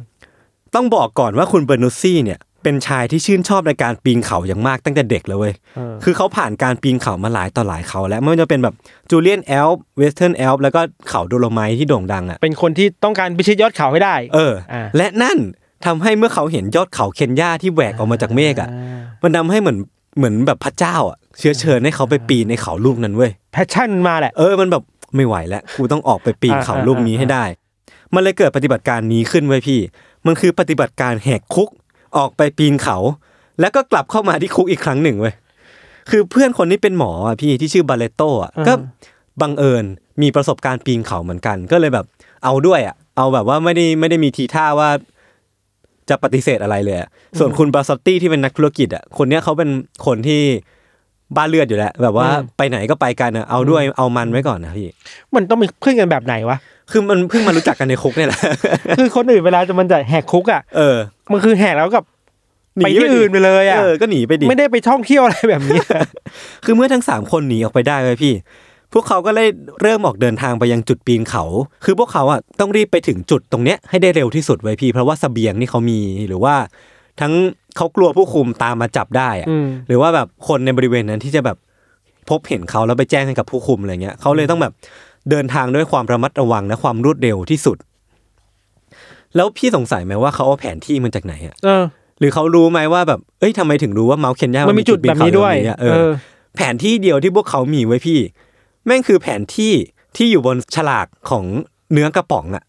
[0.75, 8.75] ต้องบอกก่อนว่าคุณเบอร์นุสซี่เนี่ย เป็นชายที่ชื่นชอบในการปีนเขาอย่างมากตั้งแต่เด็กเลยเว้ยเออคือเขาผ่านการปีนเขามาหลายต่อหลายเขา แล้วไม่ว่าจะเป็นแบบ
[9.11, 15.39] Julian Alps Western Alps แล้วก็เขาโดโลไมท์ที่โด่งดังอะ เป็นคนที่ต้องการพิชิตยอดเขาให้ได้ เอออ่าและนั่น
[15.85, 18.69] ทำให้เมื่อเขาเห็นยอดเขาเคนยาที่แหวกออกมาจากเมฆอะ
[19.23, 19.79] มันทำให้เหมือน
[20.17, 24.83] เหมือนแบบพระเจ้าอะเชื้อเชิญให้เขาไปปีนในเขาลูกนั้นเว้ย passion มาแหละ เออ มันแบบ
[25.17, 27.45] ไม่ไหวแล้ว กูต้องออกไปปีนอ่าเขาลูกนี้อ่าให้ได้
[28.15, 29.81] มันเลยเกิดปฏิบัติการนี้ขึ้นเว้ยพี่
[30.27, 31.69] มันคือปฏิบัติการแหกคุก
[32.17, 32.99] ออกไปปีนเขา
[33.61, 35.35] แล้วก็กลับเข้ามาที่คุกอีกครั้งหนึ่งเว้ย
[36.11, 38.73] คือเพื่อนคนนี้เป็นหมออะพี่ที่ชื่อบาเลโตอะก็
[39.41, 39.85] บังเอิญ
[40.23, 42.07] มีประสบการณ์ปีนเขาเหมือนกัน ก็เลยแบบ
[42.45, 44.91] เอาด้วยอะเอาแบบว่าไม่ได้ไม่ได้มีทีท่าว่า
[46.09, 47.09] จะปฏิเสธอะไรเลยอะ
[47.39, 49.71] ส่วนคุณบาซอตตี้ที่เป็นนักธุรกิจอะ คนเนี้ยเขาเป็น
[50.07, 50.43] คนที่
[51.37, 54.89] บ้าเลือดอยู่แล้วแบบว่าอืมไปไหนก็ไปกันอะเอาด้วยเอามันไว้ก่อนนะพี่
[55.35, 56.57] มันต้องเป็นเพื่อนกันแบบไหนวะ
[56.91, 58.41] คือมันเพิ่งมารู้จักกันในคุกเนี่ยแหละ
[58.99, 60.97] คือคนอื่นเวลาจะมันจะแหกคุกอะ เออ
[61.33, 62.05] มันคือแหกแล้วกับ
[62.77, 65.81] หนีไปที่ไปดิอื่นไปเลยอะ เออ ก็หนีไปดิ ไม่ได้ไปท่องเที่ยวอะไรแบบนี้
[66.65, 68.35] คือเมื่อทั้งสามคนหนีออกไปได้เลยพี่
[68.93, 69.49] พวกเขาก็เลย
[69.83, 71.45] เริ่มออกเดินทางไปยังจุดปีนเขา
[71.85, 76.55] คือพวกเขาอะต้องรีบไปถึงจุดตรงเนี้ยให้ได้เร็วที่สุดไว้ยพี่ เพราะว่าเสบียงนี่เขามีหรือว่า
[77.21, 77.33] ทั้ง
[77.77, 81.57] เขากลัวผู้คุมตามมาจับได้อะอืมหรือว่าแบบคนในบริเวณนั้นที่จะแบบ
[82.31, 84.73] พบเห็นเขาแล้วไปแจ้งให้กับผู้คุมอะไรเงี้ยเขาเลยต้องแบบ
[85.31, 87.77] เดินทางด้วยความระมัดระวังและความรวดเร็วที่สุด
[89.37, 91.83] แล้วพี่สงสัยไหมว่าเขาเอาแผนที่มาจากไหนอะเออ
[92.19, 96.11] หรือเขารู้ไหมว่าแบบเอ้ยทำไมถึงรู้ว่าเมาส์เคนยามัมันมีจุดแบบนี้ด้วยเอเอออ
[96.57, 98.19] แผนที่เดียวที่พวกเขามีไว้พี่
[98.87, 99.73] แม่งคือแผนที่
[100.17, 101.45] ที่อยู่บนฉลากของ
[101.93, 102.65] เนื้อกระป๋องอะ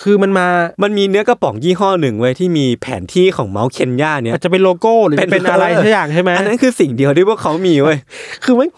[0.00, 0.46] คือมันมา
[0.82, 7.98] มันมีเนื้อกระป๋องยี่ห้อหนึ่งเว้ยที่มีแผนที่ของ Mount Kenya เนี่ยอาจจะเป็นโลโก้หรือเป็นเป็นอะไรเออสักอย่างใช่ไหมอันนั้นคือสิ่งเดียวที่พวกเขามีเว้ย
[8.44, 8.68] คือมัน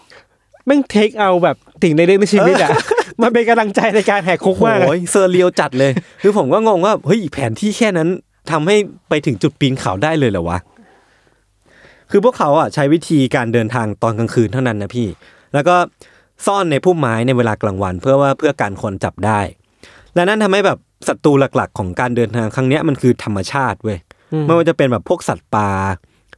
[0.65, 2.69] แม่ง take เอาแบบสิ่งในเรื่องในชีวิตอะ
[3.21, 5.91] มันเป็นกำลังใจในการแหกคุกมากโอ้ย surreal จัดเลย
[6.21, 8.09] คือผมก็งงว่าเฮ้ยแผนที่แค่นั้น
[8.51, 8.75] ทำให้
[9.09, 10.59] ไปถึงจุดปีนเขาได้เลยเหรอวะ
[12.11, 15.07] คือพวกเขาอะใช้วิธีการเดินทางตอนกลางคืนเท่านั้นนะพี่
[15.53, 15.75] แล้วก็
[16.45, 19.39] ซ่อนในพุ่มไม้ในเวลากลางวัน เพื่อว่าเพื่อการคนจับได้
[20.15, 23.97] และนั่นทำให้แบบศัตรูหลักๆ ของการเดินทางครั้งเนี้ยมันคือธรรมชาติเว้ย
[24.33, 25.69] อืมไม่ว่าจะเป็นแบบพวกสัตว์ป่า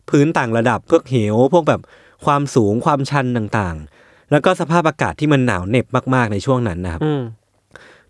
[0.09, 1.81] พื้นต่างระดับพวกเหวพวกแบบ
[2.25, 3.94] ความสูงความชันต่างๆ
[4.31, 7.21] แล้วก็สภาพอากาศที่มันหนาวเหน็บมากๆในช่วงนั้นนะครับอืม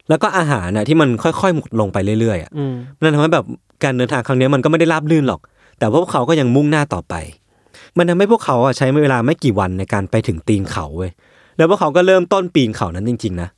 [0.10, 3.46] แล้วก็อาหารน่ะที่มันค่อยๆหมดลงไปเรื่อยๆอะอืมนั่นทำให้แบบ
[3.84, 5.42] การเดินทางครั้งเนี้ยมันก็ไม่ได้ราบรื่นหรอก
[5.80, 7.14] แต่ว่าพวกเขาก็ยังมุ่งหน้าต่อไป
[7.98, 11.12] มันทำให้พวกเขาอะใช้เวลาไม่กี่วันในการไปถึงตีนเขาเว้ย
[11.58, 13.50] แล้วพวกเขาก็เริ่มต้นปีนเขานั้นจริง ๆ นะ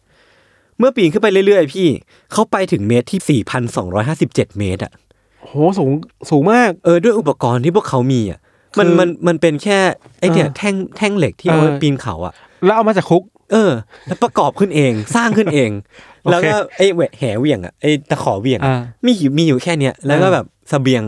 [0.79, 1.87] เมื่อปีนขึ้นไปเรื่อยๆ พี่
[2.31, 3.41] เขาไปถึงเมตรที่
[3.99, 4.91] 4,257 เมตรอะ
[5.41, 5.91] โหสูง
[6.29, 8.39] สูงมากเออด้วยอุปกรณ์ที่พวกเขามีอะ
[8.79, 9.79] มันคือมันมันเป็นแค่
[10.19, 12.33] ไอ้เนี่ยเออแท่งแท่งเหล็กที่เอาไว้เออปีนเขาอะ
[12.65, 13.71] แล้วเอามาจากคุก เออ
[14.07, 15.71] แล้วประกอบขึ้นเอง สร้างขึ้นเอง
[16.23, 21.03] โอเคแล้วก็ไอ้แหวะแหเหวี่ยงอะไอ้ตะขอเหวี่ยงอะอ่ามีอยู่มีอยู่แค่เนี้ยแล้วก็อ่าแบบเสบียง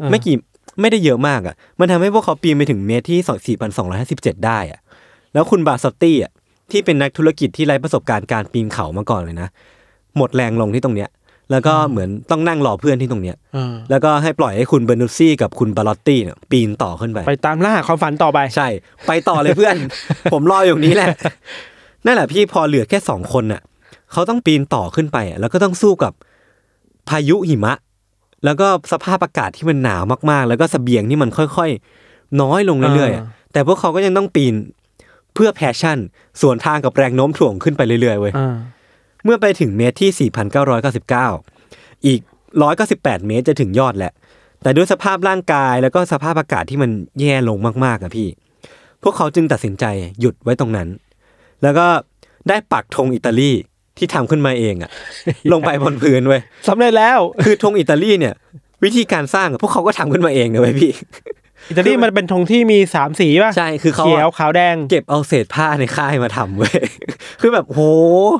[0.00, 0.36] อ่าไม่กี่
[0.80, 3.56] ไม่ได้เยอะมากอะ มันทำให้พวกเขาปีนไปถึงเมตรที่
[3.98, 4.80] 4,257ได้อะ
[5.34, 6.32] แล้วคุณบาสตตี้อะ
[6.70, 9.48] ที่เป็นนักธุรกิจที่ไร้ประสบการณ์การปีนเขามาก่อนเลยนะ
[10.16, 11.08] หมดแรงลงที่ตรงเนี้ย
[11.50, 18.68] แล้วก็เหมือนต้องนั่งรอเพื่อนที่ตรงเนี้ยเออแล้วก็ให้ปล่อยให้คุณเบอร์นุสซี่กับคุณบาลอตตี้เนี่ยปีนต่อขึ้นไป ไปตามล่าความฝันต่อไป ใช่
[19.06, 19.76] ไปต่อเลยเพื่อน
[20.32, 21.08] ผมรออยู่นี้แหละ
[22.06, 23.62] นั่นแหละพี่พอเหลือแค่สองคนน่ะ
[24.12, 26.12] เขาต้องปีนต่อขึ้นไปอะแล้วก็ต้องสู้กับ
[27.08, 27.74] พายุหิมะ
[28.44, 34.54] แล้วก็สภาพอากาศที่มันหนาวมากๆ แล้วก็เสบียงที่มันค่อยๆ น้อยลงเรื่อยๆอะอ่าแต่พวกเขาก็ยังต้องปีน
[35.34, 35.98] เพื่อ passion
[36.42, 40.30] สวนทางกับแรงโน้มถ่วงขึ้นไปเรื่อยๆเว้ยอ่าเมื่อไปถึงเมตรที่
[41.32, 42.20] 4,999 อีก
[42.74, 44.12] 198 เมตรจะถึงยอดแหละ
[44.62, 48.28] แต่ด้วยสภาพร่างกายแล้วก็สภาพอากาศที่มันแย่ลงมากๆอะพี่
[49.02, 49.84] พวกเขาจึงตัดสินใจ
[50.20, 50.88] หยุดไว้ตรงนั้น
[51.62, 51.86] แล้วก็
[52.48, 53.50] ได้ปักธงอิตาลี
[53.98, 54.90] ที่ทำขึ้นมาเองอะ
[55.52, 58.34] ลงไปบนพื้นเว้ยสำเร็จแล้วคือธงอิตาลีเนี่ย
[58.84, 60.92] วิธีการสร้างอะพวกเขาก็ทำขึ้นมาเองนะเว้ยพี่
[61.68, 66.80] อิตาลีมันเป็นธงที่มีสามสีป่ะใช่คือเขาอะเขียวขาวแดง เก็บเอาเศษผ้าในค่ายมาทำเว้ย
[67.40, 67.80] คือแบบโห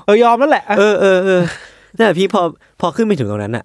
[0.07, 1.43] เออยอมแล้วแหละเออเออเออ
[1.97, 2.43] นั่นแหละพี่พอ
[2.81, 3.65] พอขึ้นไปถึงตรงนั้นอะ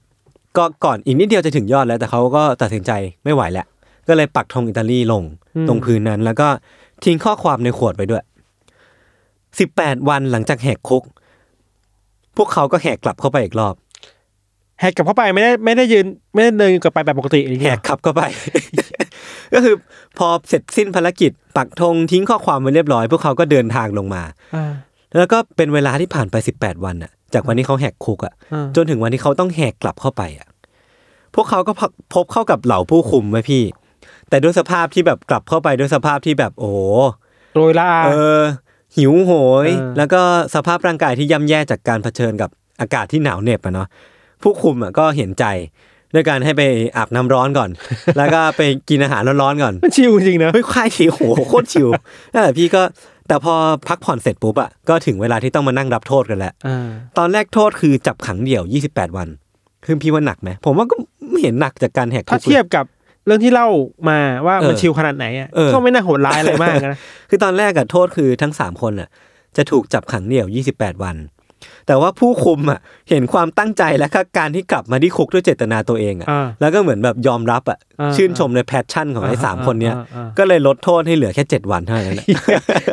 [0.58, 2.92] ก็ก่อนอีกนิดเดียวจะถึงยอดแล้ว แต่เขาก็ตัดสินใจ
[3.24, 3.68] ไม่ไหวแล้ว
[4.08, 5.24] ก็เลยปักธงอิตาลีลง
[5.56, 6.48] อืมตรงพื้นนั้น แล้วก็
[7.04, 8.24] ทิ้งข้อความในขวดไปด้วย
[9.60, 11.04] สิบแปดวันหลังจากแหกคุก
[12.38, 13.76] พวกเขาก็แหกกลับเข้าไปอีกรอบ
[14.80, 18.22] แหกกลับเข้าไปไม่ได้ไม่ได้ยืนไม่ได้เดินกลับไปแบบปกติอย่างแหเงี้ยกขับเข้าไป
[19.54, 19.76] ก็คือ
[20.18, 24.24] พอเสร็จสิ้นภารกิจ ปักธงทิ้งข้อความไว้เรียบร้อย พวกเขาก็เดินทางลงมา
[24.56, 24.74] อ่า
[25.18, 30.48] แล้วก็เป็นเวลาที่ผ่านไปสิบแปดวันอะจากวันที่เขาแหกคุกอะอ่าจนถึงวันที่เขาต้องแหกกลับเข้าไปอะ
[31.36, 33.64] พวกเขาก็พบพบเข้ากับเหล่าผู้คุมไว้พี่
[34.30, 36.80] แต่ด้วยสภาพที่แบบกลับเข้าไปด้วยสภาพที่แบบโอ้โห
[37.56, 38.42] โรยลาเออ
[38.98, 39.32] หิวโห
[39.66, 40.22] ยเออแล้วก็
[40.56, 42.50] สภาพร่างกายที่ย่ำแย่จากการเผชิญกับ
[42.82, 43.88] อากาศที่หนาวเหน็บอะเนาะ
[44.42, 45.46] ผู้คุมอะก็เห็นใจ
[46.14, 46.62] ด้วยการให้ไป
[46.98, 47.70] อาบน้ำร้อนก่อน
[48.18, 51.88] แล้วก็ไปกินอาหารร้อนๆก่อนมันชิวจริงๆนะเฮ้ยควายชิวโหโคตรชิว
[52.34, 52.82] นั่นแหละพี่ก็
[53.28, 53.54] แต่พอ
[53.88, 59.28] พักผ่อนเสร็จปุ๊บอะก็ถึงเวลาที่ต้องมานั่งรับโทษกันแล้วอ่าตอนแรกโทษคือจับขังเดี่ยว 28 วัน
[59.86, 60.96] คือพี่ว่าหนักไหมผมว่าก็
[61.30, 62.86] ไม่เห็นหนักจากการแหกคุกถ้าเทียบกับ
[63.26, 63.68] เรื่องที่เล่า
[64.10, 67.00] มาว่าเออมัน chill ขนาดไหนอะเออก็ไม่น่าโหดร้ายอะไรมากนะ
[67.30, 69.10] คือตอนแรกอะโทษคือทั้ง3คนอะ
[69.58, 71.16] จะถูกจับขังเดี่ยว 28 วัน
[71.88, 72.80] แต่ว่าผู้คุมอะ
[73.10, 82.26] เห็นความตั้งใจและก็การที่กลับมาที่คุกด้วยเจตนาตัวเองอะอ่าแล้วก็เหมือนแบบยอมรับอะอ่าชื่นชมใน passion ของไอ้สามคนเนี้ยอ่าอ่าก็เลยลดโทษให้เหลือแค่7วันเท่านั้นแหละ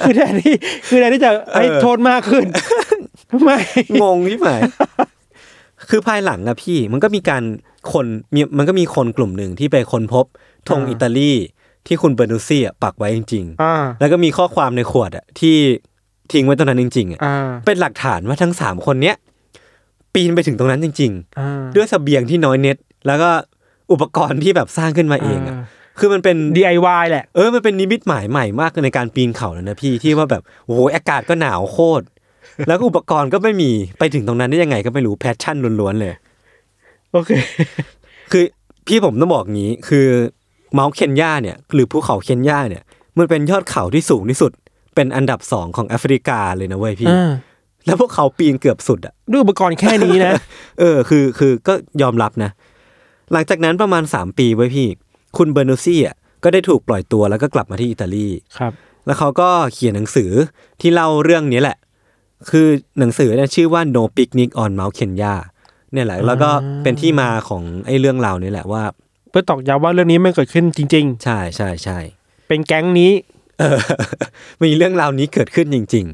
[0.02, 0.54] คือแทนที่
[0.88, 2.46] คือแทนที่จะให้เออโทษมากขึ้น
[3.32, 3.50] ทำไม
[4.02, 4.52] งงที่ไหน
[5.90, 7.42] คือภายหลังอะพี่มันก็มีการ
[7.92, 10.24] คนมีมันก็มีคนกลุ่มหนึ่งที่ไปค้นพบ
[10.68, 11.32] ธงอ่าอิตาลี
[11.86, 15.56] ที่คุณเบอร์นูซี่อะปักไว้จริงอ่าๆแล้วก็มีข้อความในขวดอะที่
[16.32, 19.16] ทิ้งไว้ตรงนั้นจริงๆอะอ่าเป็นหลักฐานว่าทั้งสามคนเนี้ย
[20.14, 22.76] ปีนไปถึงตรงนั้นจริงอ่าๆด้วยเสบียงที่น้อยเน็ต
[23.06, 23.30] แล้วก็
[23.92, 25.64] อุปกรณ์ที่แบบสร้างขึ้นมาเองอะอ่า
[25.98, 32.04] คือมันเป็น DIY แหละเออมันเป็นนิมิตหมายใหม่มากในการปีนเขาแล้วนะพี่ที่ว่าแบบโอ้โหอากาศก็หนาวโคตร
[32.68, 36.12] แล้วก็อุปกรณ์ก็ไม่มีไปถึงตรงนั้นได้ยังไงก็ไม่รู้ passion ล้วนๆเลย
[37.12, 37.30] โอเค
[38.32, 38.44] คือ
[38.86, 40.06] พี่ผมต้องบอกงี้คือ
[40.74, 42.82] Mount Kenya เนี่ย หรือภูเขาเคนยาเนี่ย
[43.18, 44.52] มันเป็นยอดเขาที่สูงที่สุด
[45.00, 47.30] เป็นอันดับสองของแอฟริกาเลยนะเว้ยพี่อ่า
[47.86, 50.34] แล้วพวกเขาปีนเกือบสุดอะด้วยอุปกรณ์แค่นี้นะ
[50.80, 52.50] เออ คือคือก็ยอมรับนะ
[53.32, 54.88] หลังจากนั้นประมาณ3ปีไว้ยพี่
[55.36, 58.28] คุณเบอร์นูซี่อะก็ได้ถูกปล่อยตัวแล้วก็กลับมาที่อิตาลี
[58.58, 58.72] ครับ
[59.06, 60.30] แล้วเขาก็เขียนหนังสือ
[60.80, 61.76] ที่เล่าเรื่องนี้แหละ
[62.50, 62.66] คือ
[62.98, 65.34] หนังสือเนี่ยชื่อว่า No Picnic on Mount Kenya
[65.92, 66.50] เนี่ยแหละ แล้วก็
[66.82, 68.82] เป็นที่มาของไอ้เรื่องราวนี้แหละว่า
[69.30, 73.12] เพื่อตอกย้ำว่าเรื่องนี้มันเกิดขึ้นจริงใช่ใช่ใช่ๆเป็นแก๊งนี้
[73.60, 73.78] เออ
[74.62, 76.06] มีเรื่องราวนี้เกิดขึ้นจริง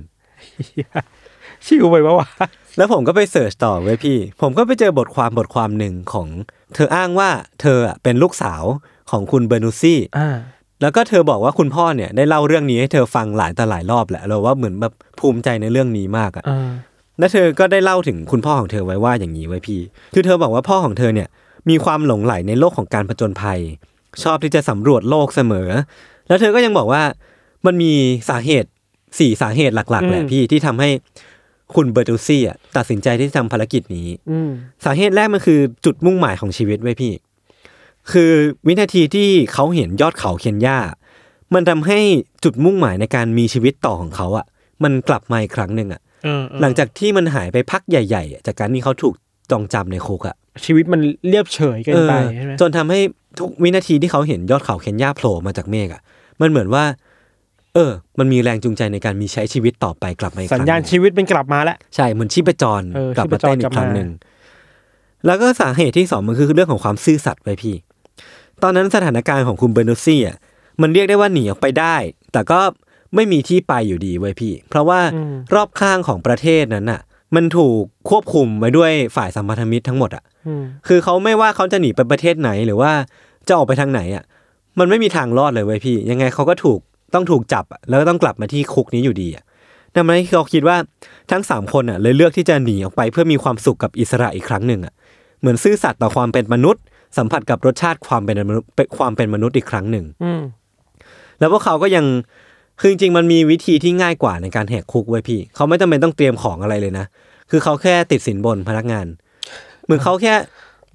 [1.66, 6.28] chill ไปปะวะๆแล้วผมก็ไป search ต่อเว้ยพี่ ผมก็ไปเจอบทความบทความหนึ่งของ
[6.74, 7.30] เธออ้างว่า
[7.60, 8.62] เธออะเป็นลูกสาว
[9.10, 10.36] ของคุณเบอร์นูซี่อ่า
[10.82, 16.70] แล้วก็เธอบอกว่าคุณพ่อเนี่ยได้เล่าเรื่องนี้ให้เธอฟังหลายต่อหลายรอบแหละเราว่าเหมือนแบบภูมิใจในเรื่องนี้มากอะอ่า
[17.18, 19.80] และเธอก็ได้เล่าถึงคุณพ่อของเธอไว้ว่าอย่างนี้เว้ยพี่
[20.14, 21.28] คือเธอบอกว่าพ่อของเธอเนี่ย
[21.68, 23.60] มีความหลงใหลในโลกของการผจญภัย
[24.22, 25.68] ชอบที่จะสำรวจโลกเสมอ
[26.28, 27.02] แล้วเธอก็ยังบอกว่า
[27.66, 27.92] มันมี
[28.28, 28.70] สาเหตุ
[29.18, 30.90] สี่สาเหตุหลักๆแหละพี่ที่ทำให้
[31.74, 34.50] คุณเบอร์ตูซี่อะตัดสินใจที่จะทำภารกิจนี้อืม
[34.84, 37.12] สาเหตุแรกมันคือจุดมุ่งหมายของชีวิตไว้ยพี่
[38.12, 38.32] คือ
[38.66, 40.78] วินาทีที่เขาเห็นยอดเขาเคนยา
[41.54, 41.98] มันทำให้
[42.44, 44.46] จุดมุ่งหมายในการมีชีวิตต่อของเขาอะ
[44.84, 49.14] มันกลับมาอีกครั้งหนึ่งอะเออเออหลังจากที่มันหายไปพักใหญ่ๆอะจากการที่เขาถูก
[49.50, 53.00] จองจำในคุกอะชีวิตมันเรียบเฉยเกินไปเออใช่ไหมจนทำให้
[53.38, 56.00] ทุกวินาทีที่เขาเห็นยอดเขาเคนยาโผล่มาจากเมฆอะ
[56.40, 56.84] มันเหมือนว่า
[57.76, 64.10] เออ มันมีแรงจูงใจในการมีใช้ชีวิตต่อไปกลับมาอีกคสัรั้ญงญาณหนึ่งชีวิตเป็นกลับมาแล้ว ใช่เหมือนชีพจรเออกลับมาเต้นชีพจรอีกครั้งกลับมาหนึ่ง
[65.26, 67.74] แล้วก็สาเหตุที่สองมันคือเรื่องของความซื่อสัตย์ไว้พี่
[68.62, 70.36] ตอนนั้นสถานการณ์ของคุณเบอร์นูซี่อะ
[70.80, 71.96] มันเรียกได้ว่าหนีออกไปได้
[72.32, 72.60] แต่ก็
[73.14, 75.00] ไม่มีที่ไปอยู่ดีเว้ยพี่ เพราะว่า
[75.54, 77.00] รอบข้างของประเทศนั้นอะ
[77.34, 82.92] มันถูกควบคุมไว้ด้วยฝ่ายสัมพันธมิตรทั้งหมดอะ อืมคือเขาไม่ว่าเขาจะหนีไปประเทศไหนหรือว่า
[83.48, 84.24] จะออกไปทางไหนอะ
[84.78, 86.80] มันไม่มีทางรอดเลยเว้ยพี่ ยังไงเขาก็ถูก
[87.14, 89.44] ต้องถูกจับอะแล้วก็ต้องกลับมาที่คุกนี้อยู่ดีอะ
[89.94, 90.76] ดังนั้นเขาคิดว่า
[91.30, 94.94] ทั้งสามคนอะเลยเลือกที่จะหนีออกไปเพื่อมีความสุขกับอิสระอีกครั้งหนึ่งอะ
[95.40, 96.82] เหมือนซื่อสัตย์ต่อความเป็นมนุษย์
[97.16, 100.42] สัมผัสกับรสชาติความเป็นมนุษย์เป็นความเป็นมนุษย์อีกครั้งหนึ่งอืม
[101.38, 102.04] แล้วพวกเขาก็ยัง
[102.80, 107.06] คือจริงๆมันมีวิธีที่ง่ายกว่าในการแหกคุกไว้ยพี่ เขาไม่จำเป็นต้องเตรียมของอะไรเลยนะ
[107.50, 109.06] คือเขาแค่ติดสินบนพนักงาน
[109.84, 110.34] เหมือนเขาแค่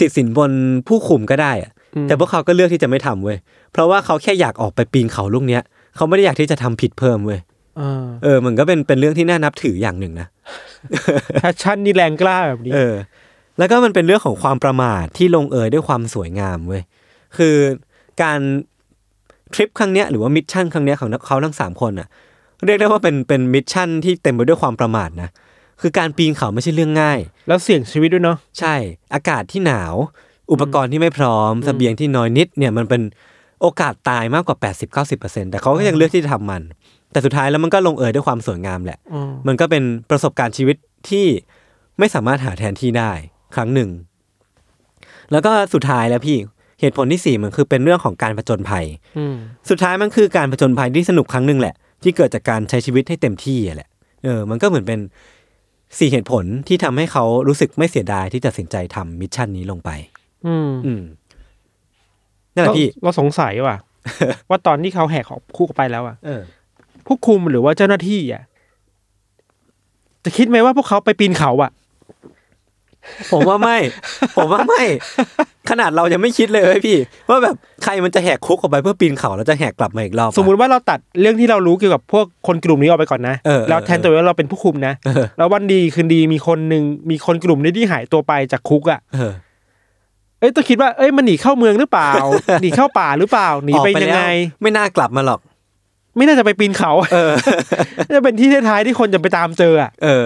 [0.02, 0.52] ติดสินบน
[0.88, 1.72] ผู้คุมก็ได้อะ
[2.08, 3.38] แต่พวกเขาก็เลือกที่จะไม่ทำเว้ย
[3.72, 5.62] เพราะว่าเขาแค่อยากออกไปปีนเขาลูกเนี้ย
[5.96, 7.40] เขาไม่ได้อยากที่จะทำผิดเพิ่มเว้ย
[7.80, 10.28] อ่าเออมันก็เป็นเป็นเรื่องที่น่านับถืออย่างหนึ่งนะ
[11.36, 12.96] passion นี่แรงกล้าแบบนี้เออ
[13.58, 16.84] แล้วก็มันเป็นเรื่องของความประมาทที่ลงเอยด้วยความสวยงามเว้ย
[17.38, 17.56] คือ
[18.22, 18.40] การ
[19.54, 22.08] ทริปครั้งเนี้ยหรือว่า mission ครั้งเนี้ยของเขาทั้งสามคนอะ
[22.66, 25.30] เรียกได้ว่าเป็นเป็น mission ที่เต็มไปด้วยความประมาทนะ
[25.82, 28.76] คือการปีนเขาไม่ใช่เรื่องง่าย แล้วเสี่ยงชีวิตด้วยเนาะใช่
[29.14, 29.94] อากาศที่หนาว
[30.52, 33.02] อุปกรณ์ที่ไม่พร้อมเสบียงที่น้อยนิดเนี่ยมันเป็น
[33.62, 34.58] โอกาสตายมากกว่า
[35.04, 36.62] 80-90%แต่เขาก็ยังเลือกที่จะทำมัน
[37.12, 40.78] แต่สุดท้ายแล้วมันก็ลงเอยด้วยความสวยงามแหละอืมมันก็เป็นประสบการณ์ชีวิต
[41.10, 41.26] ที่
[42.00, 43.12] ไม่สามารถหาแทนที่ได้
[43.56, 43.90] ครั้งหนึ่ง
[45.32, 46.38] แล้วก็สุดท้ายแล้วพี่
[46.82, 48.86] เหตุผลที่สี่มันคือเป็นเรื่องของการผจญภัย
[49.18, 49.36] อืม
[49.70, 53.90] สุดท้ายมันคือการผจญภัยที่สนุกครั้งหนึ่งแหละ ที่เกิดจากการใช้ชีวิตให้เต็มที่อะแหละ
[54.24, 55.00] เออ มันก็เหมือนเป็น
[56.00, 59.90] สี่เหตุผลที่ทำให้เขารู้สึกไม่เสียดายที่ตัดสินใจทำมิชชั่นนี้ลงไป
[60.48, 61.02] อืมอืม
[62.56, 63.78] นั่นแหละพี่เราเราสงสัยว่ะ
[64.50, 66.42] ว่าตอนที่เขาแหกของคุกออกไปแล้วอะเออ
[67.06, 68.44] ผู้คุมหรือว่าเจ้าหน้าที่อะ
[70.24, 71.72] จะคิดไหมว่าพวกเขาไปปีนเขาอะ
[73.32, 73.78] ผมว่าไม่
[74.38, 74.84] ผมว่าไม่
[75.70, 76.98] ขนาดเรายังไม่คิดเลยเว้ยพี่
[77.30, 89.00] ว่าแบบใครมันจะแหกคุกออกไปเพื่อปีนเขาแล้วจะแหกกลับมาอีกรอบอะสมมุติว่าเราตัดเรื่องที่เรารู้เกี่ยวกับพวกคนกลุ่มนี้ออกไปก่อนนะเออแล้วแทนตัวว่าเราเป็นผู้คุมนะเออแล้ววันดีคืนดีมีคนหนึ่งมีคนกลุ่มนี้ที่หายตัวไปจากคุกอะ
[90.42, 92.12] เออเอ้ยต้องคิดว่าเอ้ยมันหนีเข้าเมืองหรือเปล่า
[92.62, 95.40] หนีเข้าป่าหรือเปล่าหนีไปออกยังไง แล้วไม่น่ากลับมาหรอก
[96.18, 97.32] ไม่น่าจะไปปีนเขาเออ
[98.08, 100.26] น่าจะเป็นที่ท้ายๆที่คนจะไปตามเจออะ เออ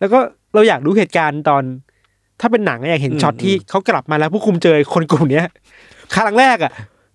[0.00, 0.18] แล้วก็
[0.54, 1.62] เราอยากรู้เหตุการณ์ตอน
[2.40, 5.46] ถ้าเป็นหนังอะอยากเห็นอืมช็อตที่เขากลับมาแล้วผู้คุมเจอคนกลุ่มเนี้ย
[6.14, 6.72] ครั้งแรกอะ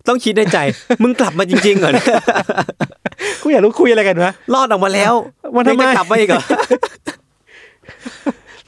[0.08, 0.58] ต้องคิดในใจ
[1.02, 2.06] มึงกลับมาจริงๆเหรอเนี่ย
[3.42, 5.12] กูอยากรู้คุยอะไรกันวะรอดออกมาแล้ว
[5.54, 6.42] มันทำไม ยังจะกลับมาอีกเหรอ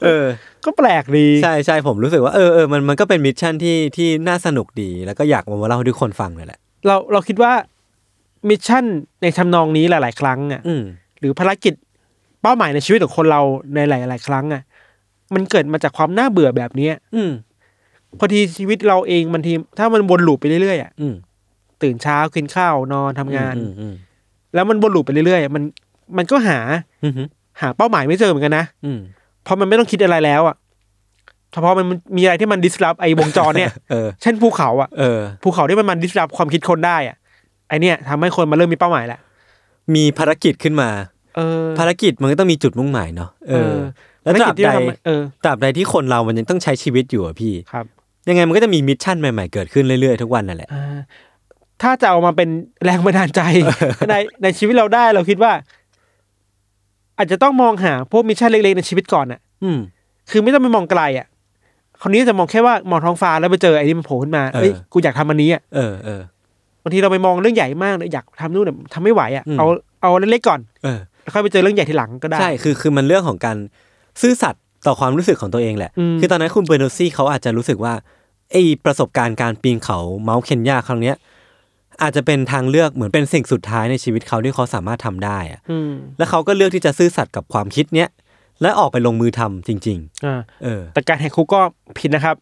[0.03, 0.25] เออ
[0.65, 7.51] ก็แปลกดี ใช่ใช่ผมรู้สึกว่าเออเออมันมันก็เป็น mission ที่ที่น่าสนุกดี แล้วก็อยากมาเล่าให้ทุกคนฟังเลยแหละ เราเราคิดว่า
[8.49, 8.85] mission
[9.21, 10.83] ในทำนองนี้หลาย ๆ ครั้งอะอืม
[11.19, 11.73] หรือภารกิจ
[12.41, 13.41] เป้าหมายในชีวิตของคนเรา
[13.75, 14.61] ในหลาย ๆ ครั้งอะ
[15.33, 17.31] มันเกิดมาจากความน่าเบื่อแบบเนี้ยอืม
[18.19, 21.15] พอทีชีวิตเราเองมันทีถ้ามันวนลูปไปเรื่อยๆอะอืม
[21.83, 23.93] ตื่นเช้ากินข้าวนอนทำงาน อืมอืม
[24.53, 25.63] แล้วมันวนลูปไปเรื่อยๆ มัน
[26.17, 26.59] มันก็หา
[27.03, 27.27] อืมอืม
[27.61, 28.99] หาเป้าหมายไม่เจอเหมือนกันนะ อืม
[29.43, 30.55] เพราะมันไม่ต้องคิดอะไรแล้วอะ
[31.53, 31.85] เฉพาะมัน
[32.17, 37.15] มีอะไรที่มันดิสรับไอ้วงจรเนี่ยเออเช่นภูเขาอะเออภูเขาที่มันมันดิสรับความคิดคนได้อะ
[37.69, 39.19] ไอเนี่ยทำให้คนมาเริ่มมีเป้าหมายแหละ
[39.95, 40.89] มีภารกิจขึ้นมา
[41.37, 43.75] เออภารกิจมันก็ต้องมีจุดมุ่งหมายเนาะเออ
[44.23, 47.85] แล้วภารตรากิบจที่ใดเราทำเออตราบใดที่คนเรามันยังต้องใช้ชีวิตอยู่อะพี่ครับ
[48.29, 50.97] ยังไงมันก็จะมี mission ใหม่ๆเกิดขึ้นเรื่อยๆทุกวันนั่นแหละอ่า
[51.81, 52.49] ถ้าจะเอามาเป็น
[52.83, 53.41] แรงบันดาลใจ
[54.09, 54.13] ใน
[54.43, 55.51] ในชีวิตเราได้เราคิดว่า
[57.19, 59.79] อาจจะต้องมองหาพวก mission เล็กๆในชีวิตก่อนอะ อืม
[60.29, 61.27] คือไม่ต้องไปมองไกลอะ
[62.01, 66.21] คนนี้จะมองแค่ว่ามองท้องฟ้าแล้วไปเจอไอ้นี่มันโผล่ขึ้นมาเออเอ้ยกูอยากทำอันนี้อะเออเออ
[66.83, 69.65] บางทีเราไปมองเรื่องใหญ่มากเลยอยากทำนู่นแต่ทำไม่ไหวอะอืมเอา
[70.01, 73.57] เอาเล็กๆก่อนเออแล้วค่อยไปเจอเรื่องใหญ่ทีหลังก็ได้ใช่คือคือมันเรื่องของการ
[74.21, 77.93] ซื่อสัตย์ต่อความรู้สึกของตัวเองแหละอืมคือตอนนั้นคุณเบอร์โนซี่เขาอาจจะรู้สึกว่า
[78.51, 81.15] ไอ้ประสบการณ์การปีนเขาเมาส์เคนยาครั้งเนี้ย
[82.01, 88.09] อาจจะเป็นทางเลือกเหมือนเป็นสิ่งสุดท้ายในชีวิตเขาที่เขาสามารถทำได้อะอืมแล้วเขาก็เลือกที่จะซื่อสัตย์กับความคิดเนี้ย
[88.61, 91.61] และออกไปลงมือทำจริงอ่าๆเออ แต่การแหกคุกก็
[91.97, 92.35] ผิดนะครับ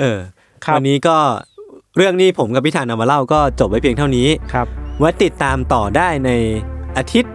[0.00, 0.18] เออ
[0.64, 1.16] ครับวันนี้ก็
[1.96, 4.66] เรื่องนี้ผมกับพี่ธัญเอามาเล่าก็จบไว้เพียงเท่านี้ครับ
[4.98, 6.30] ไว้ติดตามต่อได้ใน
[6.96, 7.32] อาทิตย์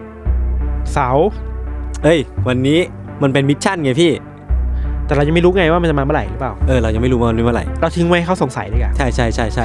[0.92, 1.28] เสาร์
[2.04, 2.78] เอ้ย วันนี้
[3.22, 4.12] มันเป็น mission ไงพี่
[5.08, 9.64] แต่เรายังไม่รู้ไงว่ามันจะมาเมื่อไหร่หรือเปล่า เออเรายังไม่รู้ว่ามันเป็นเมื่อไหร่ เราทิ้งไว้ให้เขาสงสัยดีกว่าใช่ใช่ใช่ใช่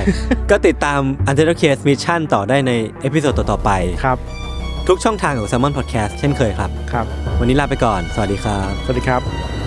[0.52, 3.70] ก็ติดตาม u n t e r Case Mission ต่อได้ใน episode ต่อๆไป
[4.06, 4.18] ครับ
[4.88, 7.06] ทุกช่องทางของ Salmon Podcast เช่นเคยครับ ครับ
[7.39, 9.62] วันนี้ลาไปก่อน สวัสดีครับ สวัสดีครับ